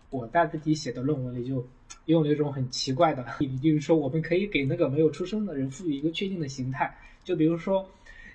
[0.09, 1.65] 我在自己写的论文里就
[2.05, 3.23] 用了一种很奇怪的，
[3.61, 7.87] 就是说我们可以给那个没有出生的人赋予一个确定的形态，就比如说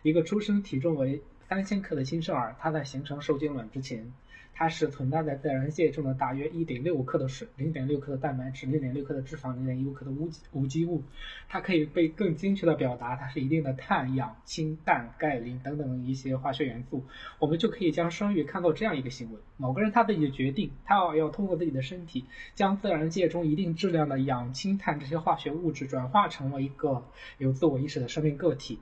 [0.02, 4.12] 一个出生体重为三千克的新生儿，他在形成受精卵之前。
[4.58, 11.04] 它是存在在自然界中的大约一点六克的水，零点六克的蛋白质，零点六克的脂肪，零点一五克的无机无机物。
[11.48, 17.04] 它可以被更精确的表达，它是一定的碳、氧、氢、氮、钙、磷等等一些化学元素。
[17.38, 22.24] 我们就可以将生育看作这样一个行为：某个人他自己的决定，他要要通过自己的身体，
[22.56, 27.04] 将自然界中一定质量的氧、氢、碳这些化学物质转化成为一个
[27.38, 28.80] 有自我意识的生命个体。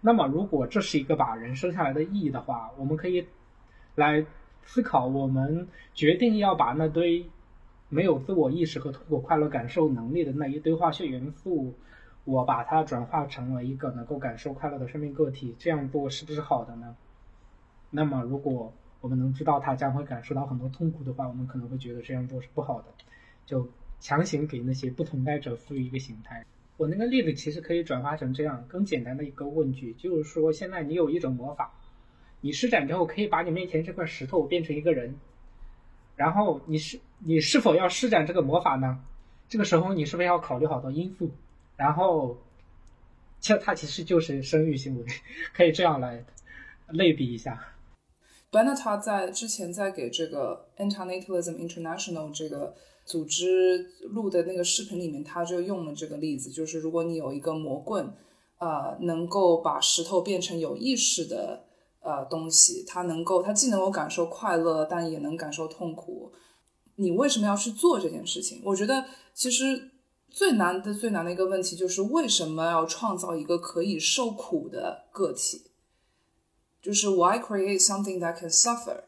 [0.00, 3.26] 那么，如果这是一个把人生下来的意义的话，我们可以
[3.96, 4.24] 来。
[4.66, 7.24] 思考，我们决定要把那堆
[7.88, 11.72] 没有自我意识和痛苦快乐感受能力的那一堆化学元素，
[12.24, 16.96] 我把它转化成了一个能够感受快乐的生命个体，这样做是不是好的呢？
[17.90, 22.88] 那么，如果我们能知道它将会感受到很多痛苦的话，我们可能会觉得这样做是不好的，
[23.46, 23.68] 就
[24.00, 26.44] 强行给那些不同代者赋予一个形态。
[26.76, 31.72] 我那个例子其实可以转化成这样更简单的一个问句，就是说，现在你有一种魔法。
[32.46, 35.12] 你施展之后，可以把你面前这块石头变成一个人，
[36.14, 39.00] 然后你是你是否要施展这个魔法呢？
[39.48, 41.28] 这个时候你是不是要考虑好多因素？
[41.76, 42.36] 然后，
[43.40, 45.04] 其实它其实就是生育行为，
[45.52, 46.24] 可以这样来
[46.90, 47.60] 类比一下。
[48.52, 52.72] b e n e t a 在之前在给这个 Antinatalism International 这个
[53.04, 58.08] 组织录的那个视频里面，他就用了这个例子，就是如果你有一个魔棍，
[58.58, 61.65] 呃，能够把石头变成有意识的。
[62.06, 66.32] 呃，东西它能够，它既能够感受快乐，但也能感受痛苦。
[66.94, 68.62] 你为什么要去做这件事情？
[68.64, 69.90] 我觉得其实
[70.30, 75.62] 最难的、最难的一个问题就是为什么要创造一个可以受苦的个体？
[76.80, 79.00] 就是 Why create something that can suffer？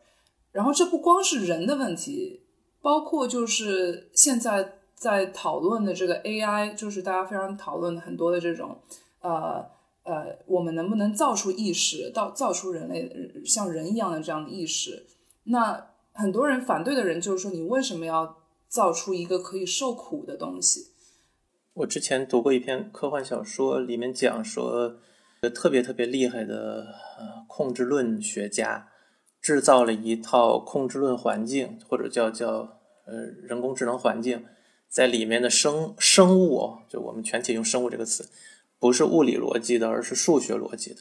[0.51, 2.43] 然后这不光是人的问题，
[2.83, 8.77] 包括就是现在在讨论的这个 AI，就是大家非常讨论的很多的这种
[9.21, 9.78] 呃。
[10.09, 13.12] 呃，我们能不能造出意识，到造出人类
[13.44, 15.05] 像人一样的这样的意识？
[15.44, 20.87] 那很多人反对的人就是说，你为什么要造出一个可以受苦的东西？
[21.75, 24.97] 我之前读过一篇科幻小说，里面讲说，
[25.55, 26.87] 特别特别厉害的
[27.18, 28.88] 呃控制论学家
[29.42, 34.47] 制造了一套控制论环境，或者叫叫呃人工智能环境，
[34.88, 38.27] 在里面的生生物，就我们全体用生物这个词。
[38.79, 41.01] 不是物理逻辑的，而是数学逻辑的。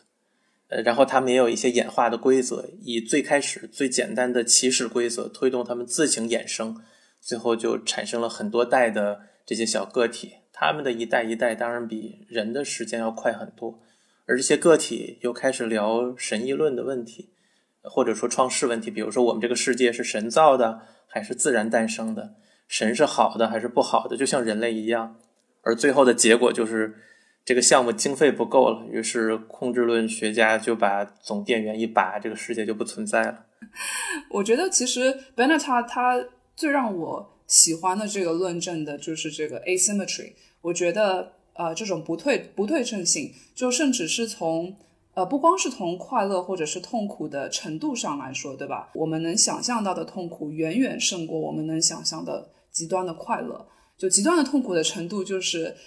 [0.70, 6.76] 呃，然后他们也有一些演化的规则，以最开始最简单的起始规则推动他们自行衍生，
[7.22, 10.34] 最后就产生了很多代的这些小个体。
[10.52, 13.80] 他们的一代一代当然比人的时间要快很多。
[14.26, 17.30] 而这些个体又开始聊神议论的问题，
[17.84, 22.34] 或者说创世问题，比如说我们这个世界是神造的还是自然诞生的？
[22.68, 24.18] 神是好的还是不好的？
[24.18, 25.16] 就像人类一样。
[25.62, 26.98] 而最后的结果就是。
[27.48, 33.46] 这个项目经费不够了，于是控制论学家就把总电源一拔，这个世界就不存在了。
[34.32, 36.22] 我觉得其实 b e n e t a 他
[36.58, 40.34] 最让我喜欢的这个论证的就是这个 asymmetry。
[40.60, 44.76] 我觉得呃这种不对不对称性，就甚至是从
[45.14, 48.90] 呃不光是从快乐或者是痛苦的程度上来说，对吧？
[48.94, 53.70] 我们能想象到的痛苦远远胜过我们能想象的极端的快乐。
[53.98, 55.78] 就极端的痛苦的程度就是。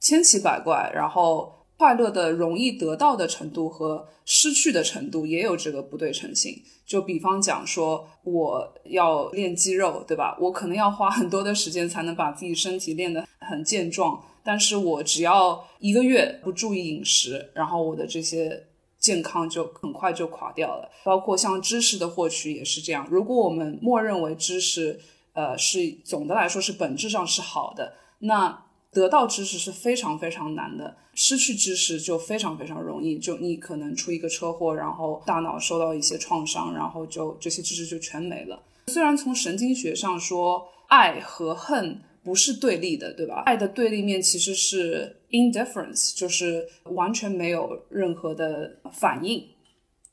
[0.00, 6.62] 千奇百怪，然后快乐的容易得到的程度和失去的程度也有这个不对称性。
[6.86, 10.36] 就比方讲说，我要练肌肉，对吧？
[10.40, 18.68] 我可能要花很多的时间才能把自己身体练得很健壮，但是我只要一个月不注意饮食，然后我的这些
[18.98, 20.90] 健康就很快就垮掉了。
[21.04, 23.06] 包括像知识的获取也是这样。
[23.10, 24.98] 如果我们默认为知识，
[25.34, 28.64] 呃，是总的来说是本质上是好的，那。
[28.98, 33.16] 得到知识是非常非常难的，失去知识就非常非常容易。
[33.16, 38.60] 就你可能出一个车祸，然后大脑受到一些创伤，然后就这些知识就全没了。
[38.88, 43.44] 虽然从神经学上说，爱和恨不是对立的，对吧？
[43.46, 49.44] 爱的对立面其实是 indifference，就是完全没有任何的反应。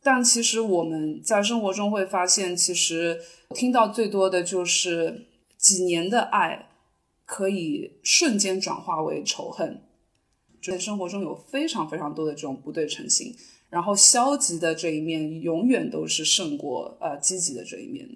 [0.03, 3.19] 但其实我们在生活中会发现，其实
[3.55, 5.25] 听到最多的就是
[5.57, 6.69] 几年的爱
[7.26, 9.82] 可以瞬间转化为仇恨。
[10.63, 13.36] 在生活中有非常非常多的这种不对称性，
[13.69, 18.15] 然后消极的这一面永远都是胜过呃积极的这一面的，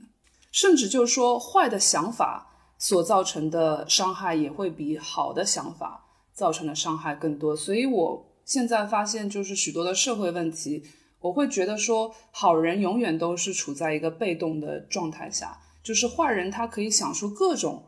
[0.52, 2.48] 甚至就是说坏的想法
[2.80, 6.04] 所造成的伤害也会比好的想法
[6.34, 7.56] 造成的伤害更多。
[7.56, 10.84] 所以我现在发现，就是许多的社会问题，
[11.20, 17.84] 我会觉得说，好人永远都是处在一个被动的状态下，就是坏人他可以想出各种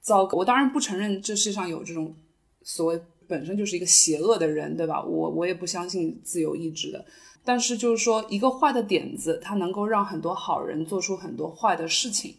[0.00, 0.38] 糟糕。
[0.38, 2.14] 我当然不承认这世上有这种
[2.62, 3.00] 所谓。
[3.28, 5.04] 本身就是一个邪恶的人，对吧？
[5.04, 7.04] 我我也不相信自由意志的，
[7.44, 12.36] 但是就是说，一个坏的点子，它能够让很多好人做出很多坏的事情，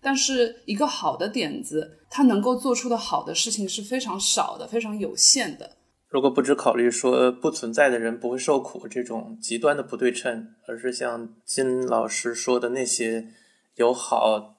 [0.00, 5.68] 但是一个好的点子，它能够做出的好的事情是非常少的，非常有限的。
[6.08, 13.26] 如果不只考虑说不存在的人不会受苦这种极端的不对称，而是像金老师说的那些
[13.74, 14.57] 有好。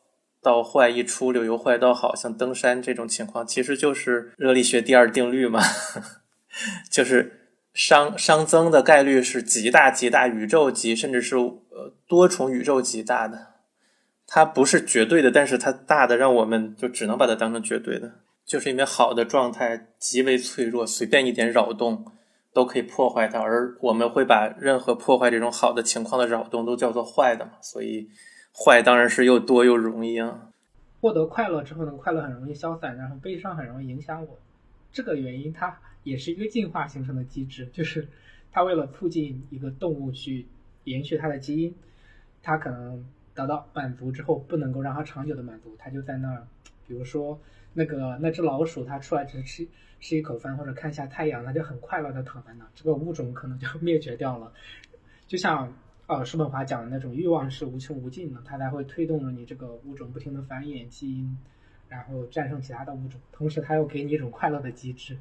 [0.49, 5.61] 到坏一出溜，由坏到好，像登山这种情况，其实就是热力学第二定律嘛，
[6.89, 13.49] 就是熵熵增的概率是极大极大，宇宙级，甚至是呃多重宇宙级大的。
[14.25, 22.03] 它不是绝对的，但是它大的让我们就只能把它当成绝对的，就是因为好的状态极为脆弱，随便一点扰动
[22.51, 28.09] 都可以破坏它，而我们会把任何破坏这种好的情况的扰动都叫做坏的嘛，所以。
[28.53, 30.49] 坏当然是又多又容易啊！
[30.99, 34.37] 获得快乐之后呢，快乐很容易消散，然后悲伤很容易影响我。
[34.91, 38.07] 这个原因它也是一个进化形成的机制，就是
[38.51, 40.45] 它为了促进一个动物去
[40.83, 41.73] 延续它的基因，
[42.43, 46.45] 它可能得到满足之后不能够让它长久的满足，它就在那儿，
[46.85, 47.39] 比如说
[47.73, 49.65] 那个那只老鼠，它出来只吃
[50.01, 54.51] 吃一口饭或者看一下太阳，它就很快乐的躺在那，这个物种可能就 灭绝掉了，
[55.27, 55.73] 就像。
[56.10, 61.38] 呃，叔本华讲的那种欲望是无穷无尽的，它才会推动着你这个物种不停的繁衍基因，
[61.88, 63.22] 然后战胜其他的物种。
[63.32, 65.16] 同时，它又给你一种快乐的机制，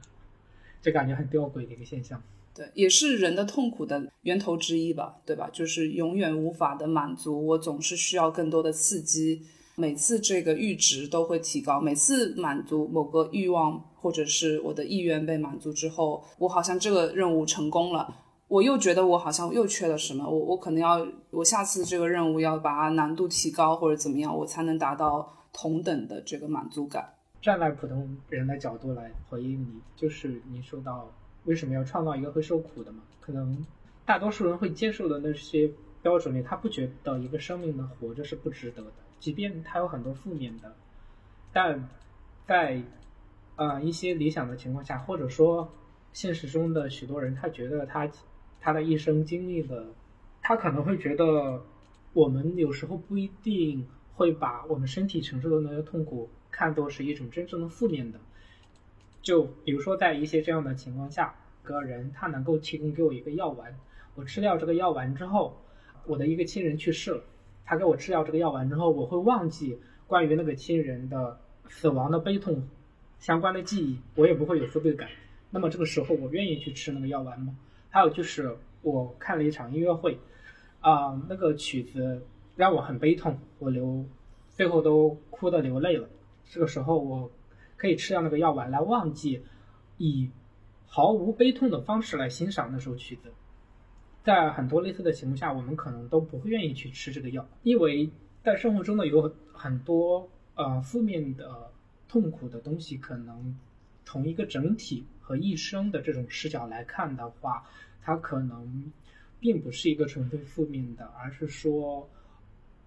[0.81, 2.23] 就感觉很吊诡的一个现象。
[2.55, 5.51] 对，也是人的痛苦的源头之一吧，对吧？
[5.53, 9.43] 就是永远无法的满足，我总是需要更多的刺激，
[9.77, 18.25] 每次这个阈值都会提高，每次满足某个欲望或者是我的意愿被满足之后，我好像这个任务成功了。
[18.49, 27.13] 我又觉得我好像又缺了什么，我我可能要我下次这个任务要把它难度提高或者怎么样，我才能达到同等的这个满足感。
[27.43, 31.13] 站在普通人的角度来回应你，就是你说到
[31.45, 33.03] 为什么要创造一个会受苦的嘛？
[33.21, 33.67] 可能
[34.07, 35.71] 大多数人会接受的那些
[36.01, 40.75] 标准里，他不觉得一个生命的活着是不值得的，即便他有很多负面的，
[41.53, 41.87] 但
[42.47, 42.83] 在
[43.57, 45.71] 呃一些理想的情况下，或者说
[46.15, 48.09] 现实中的许多人，他觉得他。
[48.61, 49.87] 他的一生经历的，
[50.43, 51.63] 他可能会觉得，
[52.13, 58.19] 我们有时候不一定会把我们身体承受的那些痛苦看作是一种真正的负面的。
[59.23, 63.77] 就比如说，在一些这样的情况下，个人他能够提供给我一个药丸，
[64.15, 65.61] 我吃掉这个药丸之后，
[66.07, 67.23] 我的一个亲人去世了，
[67.65, 71.39] 他给我吃掉这个药丸之后，我会忘记关于那个亲人的
[71.69, 72.67] 死亡的悲痛
[73.19, 75.09] 相关的记忆，我也不会有负罪感。
[75.51, 77.55] 那么这个时候，我愿意去吃那个药丸吗？
[77.91, 80.19] 还有就是，我看了一场音乐会，
[80.81, 82.23] 啊，那个曲子
[82.55, 84.05] 让我很悲痛，我流，
[84.51, 86.09] 最后都哭的流泪了。
[86.45, 87.31] 这个时候，我
[87.77, 89.43] 可以吃掉那个药丸来忘记，
[89.97, 90.31] 以
[90.87, 93.33] 毫无悲痛的方式来欣赏那首曲子。
[94.23, 98.11] 在很多类似的情况下，我们可能都不会愿意去吃这个药，因为
[98.43, 101.73] 在生活中呢，有很多呃负面的
[102.07, 103.59] 痛苦的东西，可能
[104.05, 105.07] 从一个整体。
[105.29, 107.63] 和一生的这种视角来看的话，
[108.03, 108.91] 它可能
[109.39, 112.09] 并不是一个纯粹负面的，而是说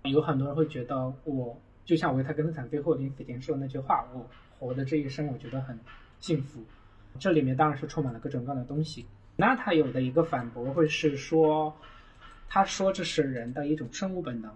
[0.05, 4.27] 有很多人会觉得，我就像维特根斯坦最后临死前说的那句话：“我
[4.57, 5.77] 活的这一生，我觉得很
[6.19, 6.63] 幸福。”
[7.19, 9.05] 这里面当然是充满了各种各样的东西。
[9.35, 11.77] 那他有的一个反驳会是说，
[12.49, 14.51] 他说这是人的一种生物本能，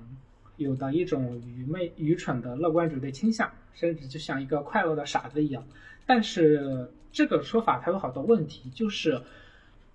[0.58, 5.64] 有的一种愚昧、愚蠢的乐观主义的倾向，甚至就像一个快乐的傻子一样。
[6.08, 6.90] 但是。
[7.16, 9.22] 这个说法它有好多问题，就是，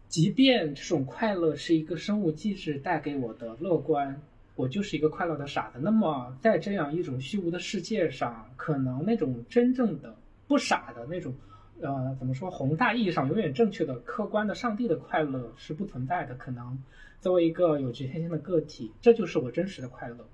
[0.09, 4.23] 即便这种快乐是一个生物机制带给我的乐观，
[4.57, 5.79] 我就是一个快乐的傻子。
[5.83, 10.17] 那么在这样一种虚无的世界上，可能那种真正的
[10.49, 11.35] 不傻的那种，
[11.83, 16.35] 呃，怎么说，宏大意义上永远正确的客观的上帝的快乐是不存在的。
[16.37, 16.83] 可能
[17.21, 20.27] 作为一个有局限性的个体，这就是我真实的快乐，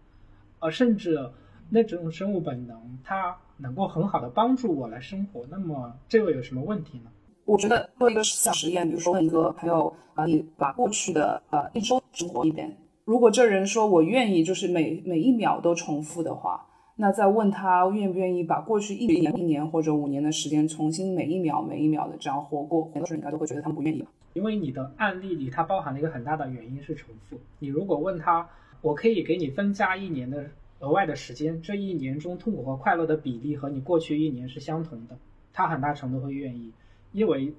[0.61, 1.31] 呃，甚至。
[1.71, 5.45] 那种生物本能，它能够很好的帮助我来生活。
[5.51, 7.11] 那么这个有什么问题呢？
[7.45, 24.05] 我觉得做一个思想实验，比如说问一个朋友啊，你把过去的呃一周生活一遍，如果这人说我愿意，就是每每一秒都重复的话，那再问他愿不愿意把过去一年、一年或者五年的时间重新每一秒、每一秒的这样活过，很多人应该都会觉得他们不愿意。
[24.35, 27.39] 因为你的案例里，它包含了一个很大的原因是重复。
[27.59, 28.47] 你如果问他，
[28.83, 30.45] 我可以给你增加一年的
[30.81, 35.17] 额外的时间，这一年中痛苦和快乐的比例和你过去一年是相同的，
[35.53, 36.73] 他很大程度会愿意，
[37.13, 37.55] 因为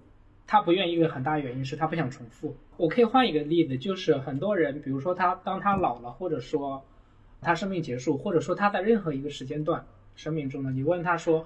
[0.45, 2.55] 他不愿意一个很大原因是他不想重复。
[2.77, 6.85] 我可以换一个例子，就是很多人，比如说他当他老了，或者说
[7.41, 11.45] 他生命结束，或者说他在任何一个时间段生命中呢，你问他说，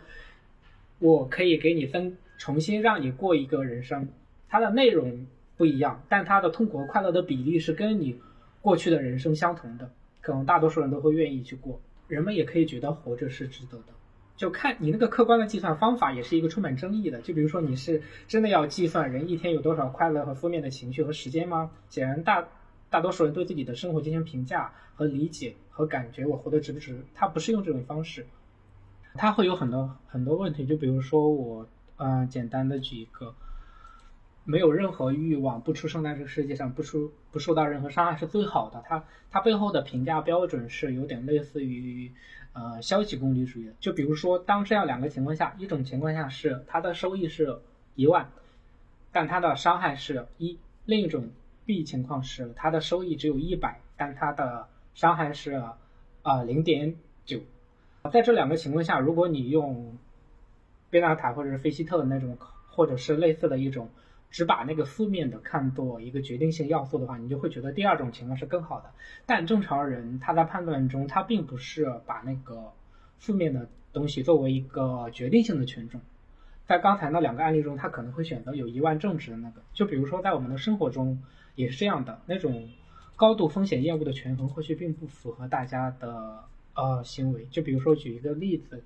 [1.00, 4.08] 我可以给你分重新让你过一个人生。
[4.50, 8.20] 它的内容不一样，但它的痛苦和快乐的比例是跟你
[8.62, 9.90] 过去的人生相同的。
[10.22, 13.94] 可能大多数人都会愿意去过，人们也可以觉得活着是值得的。
[14.38, 17.22] 就看你那个客观的计算方法，也是一个充满争议的。
[17.22, 21.70] 就比如说，你是真的要计算人一天有多少快乐和负面的情绪和时间吗？
[21.90, 22.48] 显然，大
[22.90, 27.04] 大多数人对自己的生活进行评价和理解和感觉，我活得值不值？
[27.14, 28.26] 他不是用这种方式，
[29.14, 30.66] 他会有很多很多问题。
[30.66, 31.68] 就比如说我，
[31.98, 33.36] 嗯，简单的举一个。
[34.44, 38.84] 没有任何欲望，不出生在这个世界上，不出不受到任何伤害是最好的。
[38.88, 42.12] 它它背后的评价标准是有点类似于
[42.54, 43.72] 呃消极功利主义。
[43.80, 47.60] 就比如说，当这样两个情况下，一种情况下是它的收益是
[47.96, 48.32] 一万，
[49.12, 51.30] 但它的伤害是一；另一种
[51.66, 55.62] B 情况是它的收益只有一百，但它的伤害是
[56.24, 57.42] 啊零点九。
[58.12, 59.98] 在这两个情况下，如果你用
[60.90, 62.38] 贝纳塔或者是菲希特的那种，
[62.72, 63.88] 或者是类似的一种。
[64.32, 68.90] 只把那个负面的看作一个决定性要素的话，你就会觉得第二种情况是更好的。
[69.26, 72.72] 但正常人他在判断中，他并不是把那个
[73.20, 76.00] 负面的东西作为一个决定性的权重。
[76.66, 79.62] 在刚才那两个案例中，他可能会选择有一万正值的那个。
[79.74, 81.22] 就比如说在我们的生活中
[81.56, 82.70] 也是这样的，那种
[83.18, 87.46] 高度风险厌恶的权衡或许并不符合大家的呃行为。
[87.52, 88.82] 就比如说举一个例子，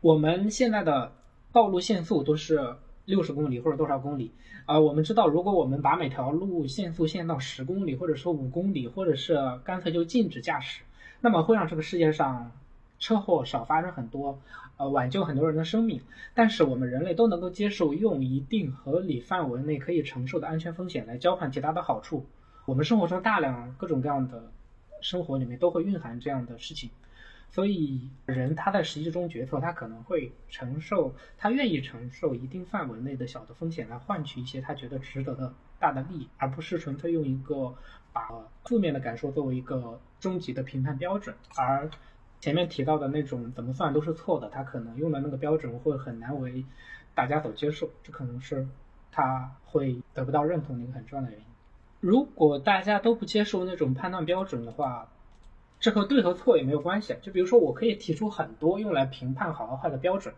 [0.00, 1.10] 我们现在的
[1.52, 2.76] 道路限速都是。
[3.04, 4.32] 六十公里或者多少公里？
[4.66, 10.82] 啊，我们知道，如果我们把每条路限速限到十公里，或者说五公里，或者是干脆就禁止驾驶，
[11.20, 12.52] 那么会让这个世界上
[12.98, 14.38] 车祸少发生很多，
[14.76, 16.00] 呃，挽救很多人的生命。
[16.34, 22.26] 但是我们人类都能够接受用一定合理范围内可以承受的安全风险来交换其他的好处。
[22.66, 24.52] 我们生活中大量各种各样的
[25.00, 26.90] 生活里面都会蕴含这样的事情。
[27.52, 37.74] 所以，人他在实际中决策，他可能会承受，他愿意承受一定范围内的小的风险，来换取一些他觉得值得的大的利益，而不是纯粹用一个
[38.12, 38.28] 把
[38.64, 41.34] 负面的感受作为一个终极的评判标准。
[41.56, 41.90] 而
[42.38, 46.64] 前面提到的那种怎么算都是错的，他可能用的那个标准会很难为
[47.16, 48.68] 大家所接受，这可能是
[49.10, 51.46] 他会得不到认同的一个很重要的原因。
[51.98, 55.10] 如果大家都不接受那种判断标准的话，
[55.80, 57.16] 这和对和错也没有关系。
[57.22, 60.34] 就比如说，我可以提出很多用来评判好和坏的标准，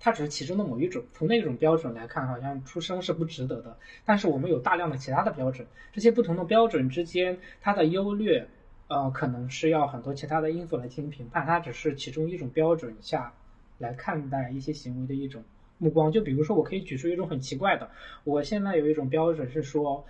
[0.00, 1.04] 它只是其中的某一种。
[1.12, 3.76] 从那种标准来看，好像出生是不值得的。
[4.06, 8.48] 但是我们有大量的其他的标准，这些不同的标准之间，它的优劣，
[8.88, 11.44] 呃，可能是要很多其他的因素来进行评判。
[11.44, 13.34] 它只是其中一种标准下
[13.76, 15.44] 来看待一些行为的一种
[15.76, 16.10] 目光。
[16.10, 17.90] 就比如说，我可以举出一种很奇怪的，
[18.24, 20.06] 我现在有一种标准是说，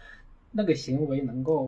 [0.53, 1.68] 那个行为能够。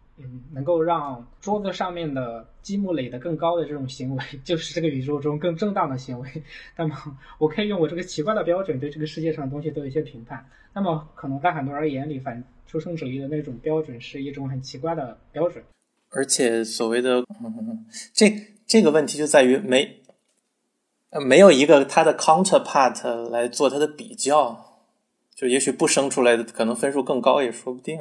[0.53, 6.29] 能够让桌子上面的积木垒得更高的这种行为， 就是这个宇宙中更正当的行为。
[6.77, 6.97] 那么，
[7.39, 10.45] 我可以用我这个奇怪的标准对这个世界上的东西做一些评判。
[10.73, 15.65] 那么，可能在很多人眼里，反出生主义的那种标准是一种很奇怪的标准。
[16.11, 17.25] 而且，所谓的
[18.15, 18.33] 这
[18.67, 20.03] 这个问题就在于没
[21.27, 24.85] 没有一个它的 counterpart 来做它的比较，
[25.35, 27.99] 就也许不生出来的可能分数更高也说不定。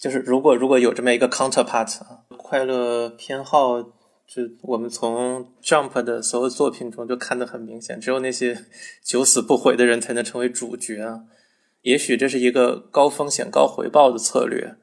[0.00, 8.64] 就是如果如果有这么一个 counterpart 啊，快乐偏好，就我们从 Jump 的所有作品中就看得很明显，只有那些
[9.04, 11.24] 九死不悔的人才能成为主角啊。
[11.82, 14.76] 也许这是一个高风险高回报的策略，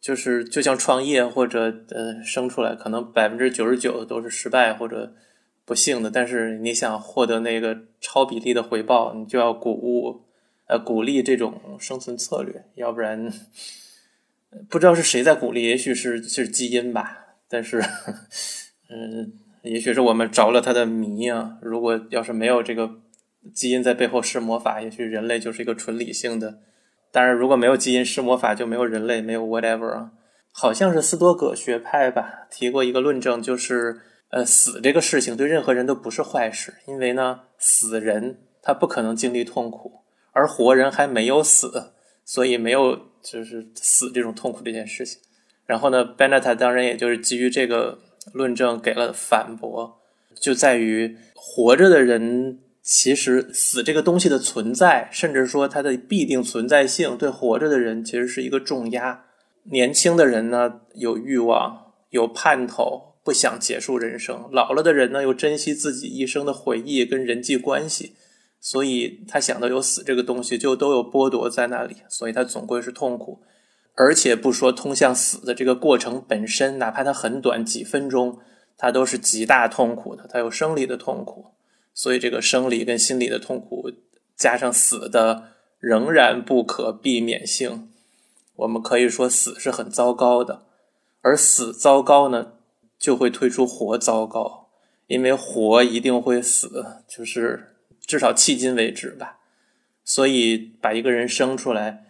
[0.00, 5.14] 就是就像创业或者呃生出来，可能百分之九十九都是失败或者
[5.64, 10.22] 不幸的，但是你想获得那个超比例的回报，你就要鼓舞
[10.66, 13.32] 呃鼓励这种生存策略，要不然。
[14.68, 17.80] 不知道是谁在鼓励，也许是是基因吧，但是，
[18.90, 19.32] 嗯，
[19.62, 21.58] 也许是我们着了他的迷啊。
[21.60, 22.90] 如果要是没有这个
[23.52, 26.60] 基因在背后施魔法，也许人类就是一个纯理性的。
[27.12, 30.12] 当然，如果没有基因施魔法，就没有人类，没有 whatever 啊。
[30.52, 40.00] 好像是斯多葛学派吧，提过一个论证，就是呃，死这个事情对任何人都不是坏事，因为呢，死人他不可能经历痛苦，
[40.32, 41.92] 而活人还没有死，
[42.26, 43.06] 所以没有。
[43.28, 45.18] 就是死这种痛苦这件事情，
[45.66, 47.98] 然后呢 b e n e t a 当然也就是基于这个
[48.32, 49.98] 论证给了反驳，
[50.40, 59.24] 就在于活着的人其实死这个东西的存在，甚至说它的必定存在性，对活着的人其实是一个重压。
[59.64, 63.16] 年轻的人呢有欲望，有盼头。
[63.24, 68.12] 不想结束人生，老了的人呢又珍惜自己一生的回忆跟人际关系，
[68.68, 73.40] 所以他想到有死这个东西，就都有剥夺在那里，所以他总归是痛苦。
[73.94, 78.40] 而且不说通向死的这个过程本身，哪怕它很短几分钟，
[78.76, 81.52] 它都是极大痛苦的，它有生理的痛苦，
[81.94, 83.88] 所以这个生理跟心理的痛苦
[84.34, 85.44] 加上死的
[85.78, 87.88] 仍然不可避免性，
[88.56, 90.64] 我们可以说死是很糟糕的，
[91.22, 92.54] 而死糟糕呢？
[92.98, 94.70] 就会推出活糟糕，
[95.06, 97.75] 因为活一定会死，就是
[98.06, 99.38] 至少迄今为止吧。
[100.04, 102.04] 所以把一个人生出来，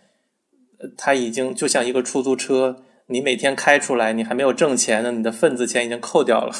[0.96, 6.52] 他已经就像一个出租车，你每天开出来，你还没有挣钱呢，你的份子钱已经扣掉了。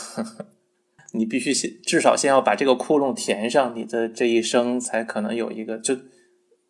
[1.13, 5.79] 你必须先至少先要把这个窟窿填上，你的这一生才可能有一个。
[5.79, 5.97] 就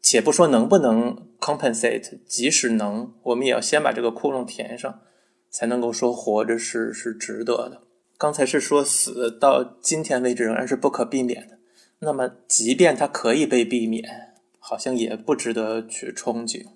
[0.02, 5.00] 且不说能不能 compensate，即使能，我们也要先把这个窟窿填上。
[5.48, 7.80] 才能够说活着是是值得的。
[8.18, 11.55] 刚才是说死到今天为止仍然是不可避免的。
[12.00, 16.66] 那么，即便它可以被避免，好像也不值得去憧憬。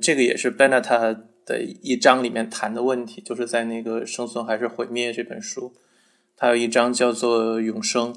[0.00, 5.74] 这个也是 Benetta 的一章里面谈的问题，就是在那个《生存还是毁灭》这本书，
[6.36, 8.16] 它有一章叫做永生，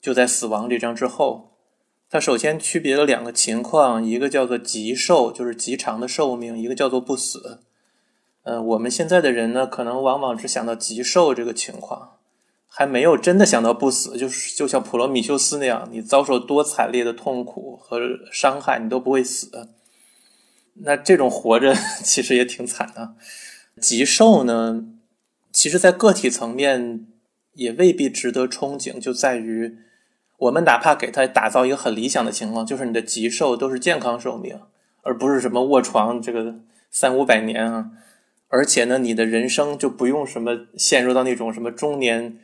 [0.00, 1.56] 就在死亡这章之后，
[2.08, 7.62] 它首先区别了两个情况，一个叫做极寿，就是极长的寿命；一个叫做不死。
[8.44, 12.17] 嗯，我们现在的人呢，可能往往只想到极寿这个情况，
[12.68, 14.16] 还没有真的想到不死。
[14.16, 17.98] 就是就像普罗米修斯那样，你遭受多惨烈的痛苦和
[18.30, 19.70] 伤害，你都不会死。
[20.80, 23.14] 那这种活着 其实也挺惨的。
[23.80, 24.84] 极寿呢，
[25.52, 27.06] 其实在个体层面
[27.54, 29.76] 也未必值得憧憬，就在于
[30.36, 34.60] 我们哪怕给他打造一个很理想的情况，就是你的极寿都是健康寿命，
[35.02, 36.60] 而不是什么卧床这个
[36.90, 37.90] 三五百年啊。
[38.48, 42.38] 而且呢，你的人生就不用什么陷入到那种什么中年、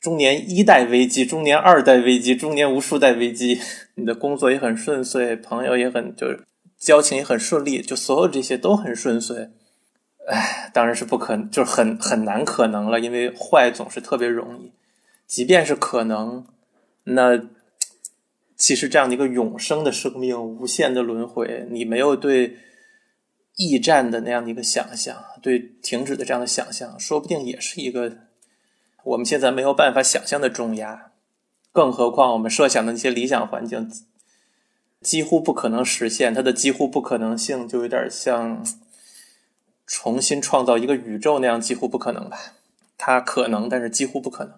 [0.00, 3.60] 中年一代危机、中年二代危机、中年无数代危机。
[3.96, 6.44] 你的工作也很顺遂，朋友也很就是
[6.78, 9.50] 交情也很顺利，就所有这些都很顺遂。
[10.28, 14.72] 唉，当然是不可，就是很很难可能了，因为坏总是特别容易。
[15.26, 16.46] 即便是可能，
[17.04, 17.40] 那
[18.56, 22.58] 其实这样的一个永生的生命、无限的轮回，你没有对。
[23.60, 28.16] 驿站的那样的一个想象，对停止的这样的想象，说不定也是一个
[29.08, 31.12] 我们现在没有办法想象的重压。
[31.72, 33.90] 更何况我们设想的那些理想环境，
[35.00, 36.34] 几乎不可能实现。
[36.34, 38.64] 它的几乎不可能性，就有点像
[39.86, 42.38] 重新创造一个宇宙那样，几乎不可能吧？
[42.96, 44.54] 它可能，但是几乎不可能。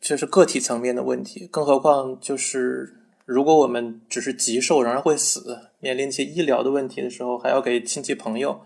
[0.00, 1.46] 这是个体层面的问题。
[1.46, 2.96] 更何况就是。
[3.26, 8.62] 如果我们只是极瘦，仍然会死，面临一些医疗的问题的时候，还要给亲戚朋友，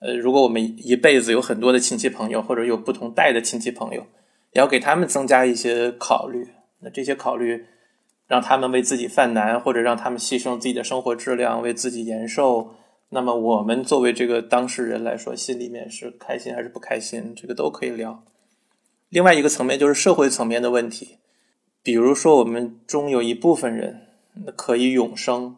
[0.00, 4.06] 呃，如果我们一辈子有很多的亲戚朋友，或者有不同代的亲戚朋友，
[4.52, 6.48] 也要给他们增加一些考虑。
[6.80, 7.66] 那这些考虑，
[8.28, 12.74] 让他们为自己犯难，或者让他们牺牲自己的生活质量，为自己延寿，
[13.08, 17.34] 那么我们作为这个当事人来说，心里面是开心还是不开心？
[17.34, 18.22] 这个都可以聊。
[19.08, 21.18] 另外一个层面就是社会层面的问题。
[21.82, 24.02] 比如说，我们中有一部分人
[24.54, 25.56] 可以永生，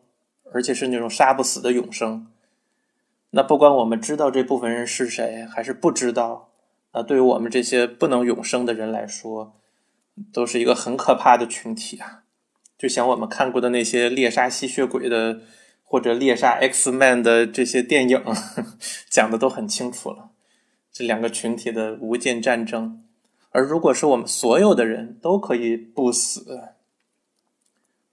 [0.53, 2.29] 而且是那种杀不死的永生。
[3.31, 6.51] 那不管我们知道这部分人是谁，还是不知道，
[6.93, 9.55] 那对于我们这些不能永生的人来说，
[10.33, 12.25] 都是一个很可怕的群体啊！
[12.77, 15.43] 就像我们看过的那些猎杀吸血鬼的，
[15.85, 18.23] 或者猎杀 X Man 的这些电影，
[19.09, 20.31] 讲的都很清楚了，
[20.91, 23.05] 这两个群体的无尽战争。
[23.51, 26.75] 而如果是我们所有的人都可以不死，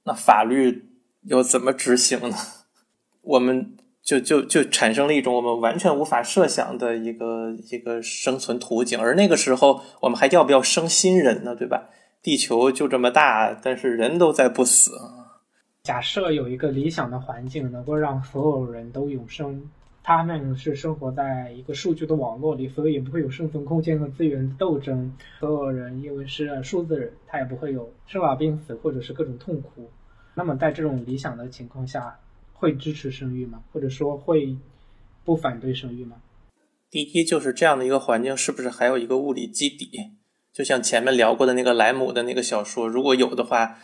[0.03, 0.89] 那法律
[1.23, 2.35] 又怎么执行呢？
[3.21, 3.75] 我们
[4.07, 8.97] 就就就产生了一种我们完全无法设想的一个一个生存图景。
[8.97, 11.53] 而那个时候，我们还要不要生新人呢？
[11.53, 11.89] 对吧？
[12.23, 14.91] 地球就这么大，但是人都在不死。
[15.83, 19.61] 假设有一个理想的环境，能够让所有人都永生。
[20.01, 25.13] 他们是生活在一个数据的网络里，所以也不会有生存空间和资源的斗争。
[25.37, 29.91] 所有人因为是数字人，他也不会有生老病死或者是各种痛苦。
[30.33, 32.17] 那么在这种理想的情况下，
[32.57, 33.63] 会支持生育吗？
[33.71, 34.55] 或者说会
[35.23, 36.17] 不反对生育吗？
[36.91, 40.11] 第一，就是这样的一个环境，是不是还有一个物理基底？
[40.51, 43.79] 就像前面聊过的那个莱姆的那个小说，如果有的话，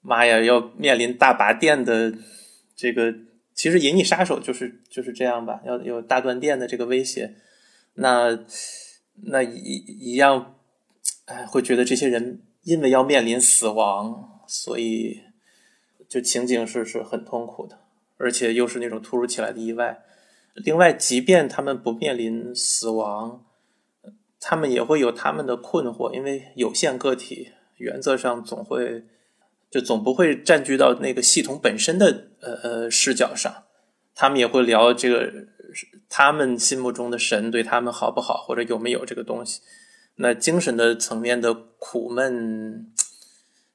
[0.00, 2.12] 妈呀，要面临大拔电的
[2.74, 3.14] 这个。
[3.54, 7.34] 其实《银翼杀手》就是就是这样吧，要有大断电的这个威胁。
[7.94, 8.38] 那
[9.22, 10.56] 那一一样，
[11.24, 15.22] 哎，会觉得这些人因为要面临死亡，所以
[16.06, 17.80] 就情景是是很痛苦的，
[18.18, 20.02] 而且又是那种突如其来的意外。
[20.54, 23.44] 另外，即便他们不面临死亡，
[24.40, 29.04] 他们也会有他们的困惑，因为有限个体原则上总会
[29.70, 33.64] 就总不会占据到那个系统本身的呃呃视角上，
[34.14, 35.30] 他们也会聊这个
[36.08, 39.60] 他们心目中的神对他们好不好，或者有没有这个东西。
[40.18, 42.90] 那精神的层面的苦闷，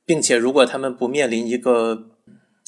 [0.03, 2.10] 并且如果他们不面临一个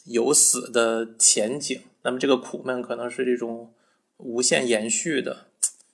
[0.06, 3.74] 有死的前景，那么这个苦闷可能是这种
[4.18, 5.48] 无限延续的。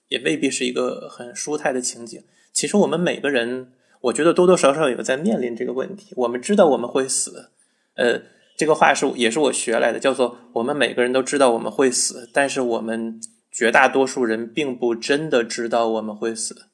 [0.09, 2.23] 也未必是一个很舒泰的情景。
[2.51, 6.13] 其实我们每个人，我觉得多多少少有在面临这个问题。
[6.15, 7.51] 我们知道我们会死，
[7.93, 8.19] 呃，
[8.57, 16.69] 这个话是也是我学来的，叫做我们每个人都知道我们会死，但是我们绝大多数人并不真的知道我们会死。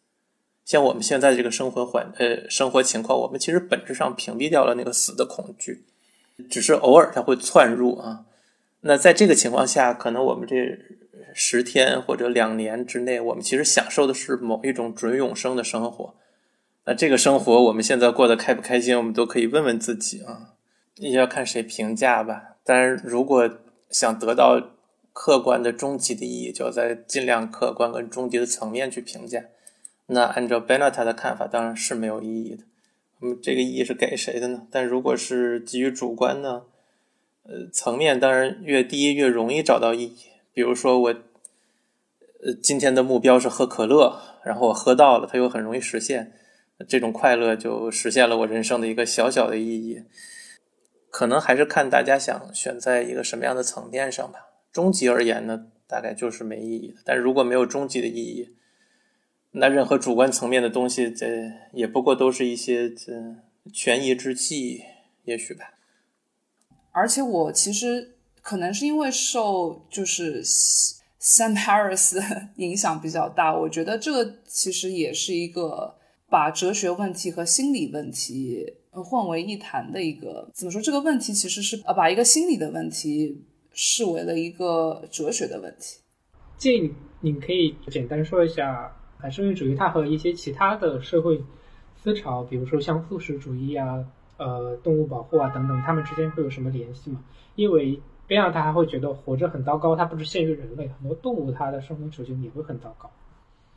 [0.63, 5.85] 像我们现在这个生活环呃生活情况，我们其实本质上屏蔽掉了那个死的恐惧，
[6.49, 8.25] 只是偶尔它会窜入啊。
[8.81, 10.77] 那在这个情况下，可能我们这。
[11.37, 16.15] 十天或者两年之内，我们其实享受的是某一种准永生的生活。
[16.85, 20.53] 那这个生活我们现在过得开不开心，我们都可以问问自己啊。
[20.95, 22.55] 也要看谁评价吧。
[22.63, 23.49] 当然，如果
[23.89, 24.61] 想得到
[25.11, 29.43] 客观的终极的意义，就要在尽量客观跟终极的层面去评价。
[30.05, 32.63] 那按照 Benata 的看法，当然是没有意义的。
[33.19, 34.67] 那么这个意义是给谁的呢？
[34.69, 36.63] 但如果是基于主观呢？
[37.47, 40.15] 呃，层面当然越低越容易找到意义。
[40.51, 41.09] 比如说我，
[42.43, 46.33] 呃，今天的目标是喝可乐，然后我喝到了，它又很容易实现，
[46.87, 50.03] 这种快乐就实现了我人生的一个小小的意义。
[51.11, 54.39] 可能还是看大家想选在一个什么样的层面上吧。
[54.71, 56.95] 终极而言呢，大概就是没意义的。
[57.05, 58.55] 但如果没有终极的意义，
[59.55, 63.13] 那任何主观层面的东西，这也不过都是一些这
[63.73, 64.81] 权宜之计，
[65.23, 65.73] 也许吧。
[66.91, 68.11] 而且我其实。
[68.45, 72.15] 可能是因为受就是 Sam Harris
[72.57, 75.95] 影响比较大，我觉得这个其实也是一个
[76.29, 80.79] 把哲学问题和心理问题混为一谈的一个怎么说？
[80.79, 83.43] 这个问题其实是呃把一个心理的问题
[83.73, 86.01] 视为了一个哲学的问题。
[86.55, 88.95] 建议你可以简单说一下
[89.29, 91.41] 生命主义它和一些其他的社会
[91.95, 94.05] 思潮，比如说像素食主义啊、
[94.37, 97.23] 呃动物保护啊等等，它们之间会有什么联系吗？
[97.55, 103.09] 因为这样他还会觉得活着很糟糕，他不只限于人类，很多动物它的生存处境也会很糟糕。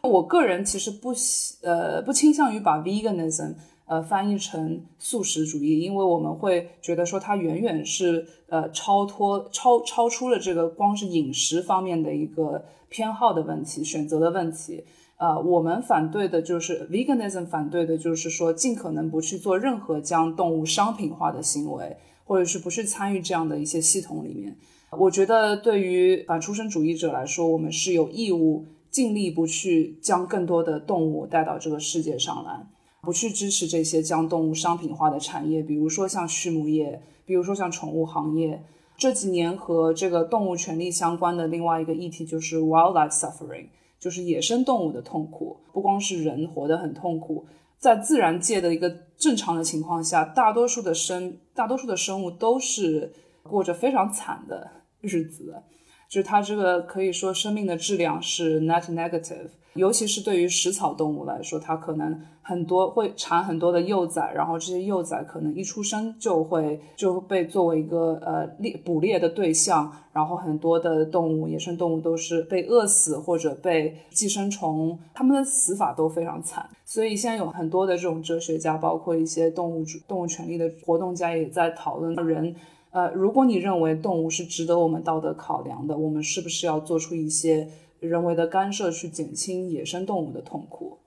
[0.02, 3.54] 我个人其实不喜呃不倾向于把 veganism
[3.86, 14.84] 呃翻译成素食主义，因为我们会觉得说它远远是呃超脱超超出了这个光是饮食方面的一个偏好的问题、选择的问题。
[15.18, 21.96] 呃，我们反对的就是 veganism，反对的就是说尽可能不去做任何将动物商品化的行为。
[22.28, 24.54] 或者是不去参与这样的一些系统里面，
[24.90, 32.66] 我觉得对于反出生主义者来说，我们是有义务尽力不去将更多的动物带到这个世界上来，
[33.00, 38.62] 不去支持这些将动物商品化的产业，比如说像畜牧业，比如说像宠物行业。
[38.98, 43.68] 这几年和这个动物权利相关的另外一个议题就是 wildlife suffering，
[43.98, 47.46] 就是野生动物的痛苦，不光是人活得很痛苦。
[47.78, 54.68] 在自然界的一个正常的情况下，大多数的生大多数的生物都是过着非常惨的
[55.00, 55.62] 日子。
[56.08, 76.66] 就是它这个可以说生命的质量是 net negative，尤其是对于食草动物来说，它可能很多会产很多的幼崽，然后这些幼崽可能一出生就会就被作为一个呃猎捕猎的对象，然后很多的动物野生动物都是被饿死或者被寄生虫，它们的死法都非常惨。
[76.86, 82.56] 所以现在有很多的这种哲学家，包括一些动物主动物权利的活动家也在讨论人。
[82.90, 87.68] 呃，如果你认为动物是值得我们道德考量的，我们是不是要做出一些
[88.00, 90.98] 人为的干涉，去减轻野生动物的痛苦？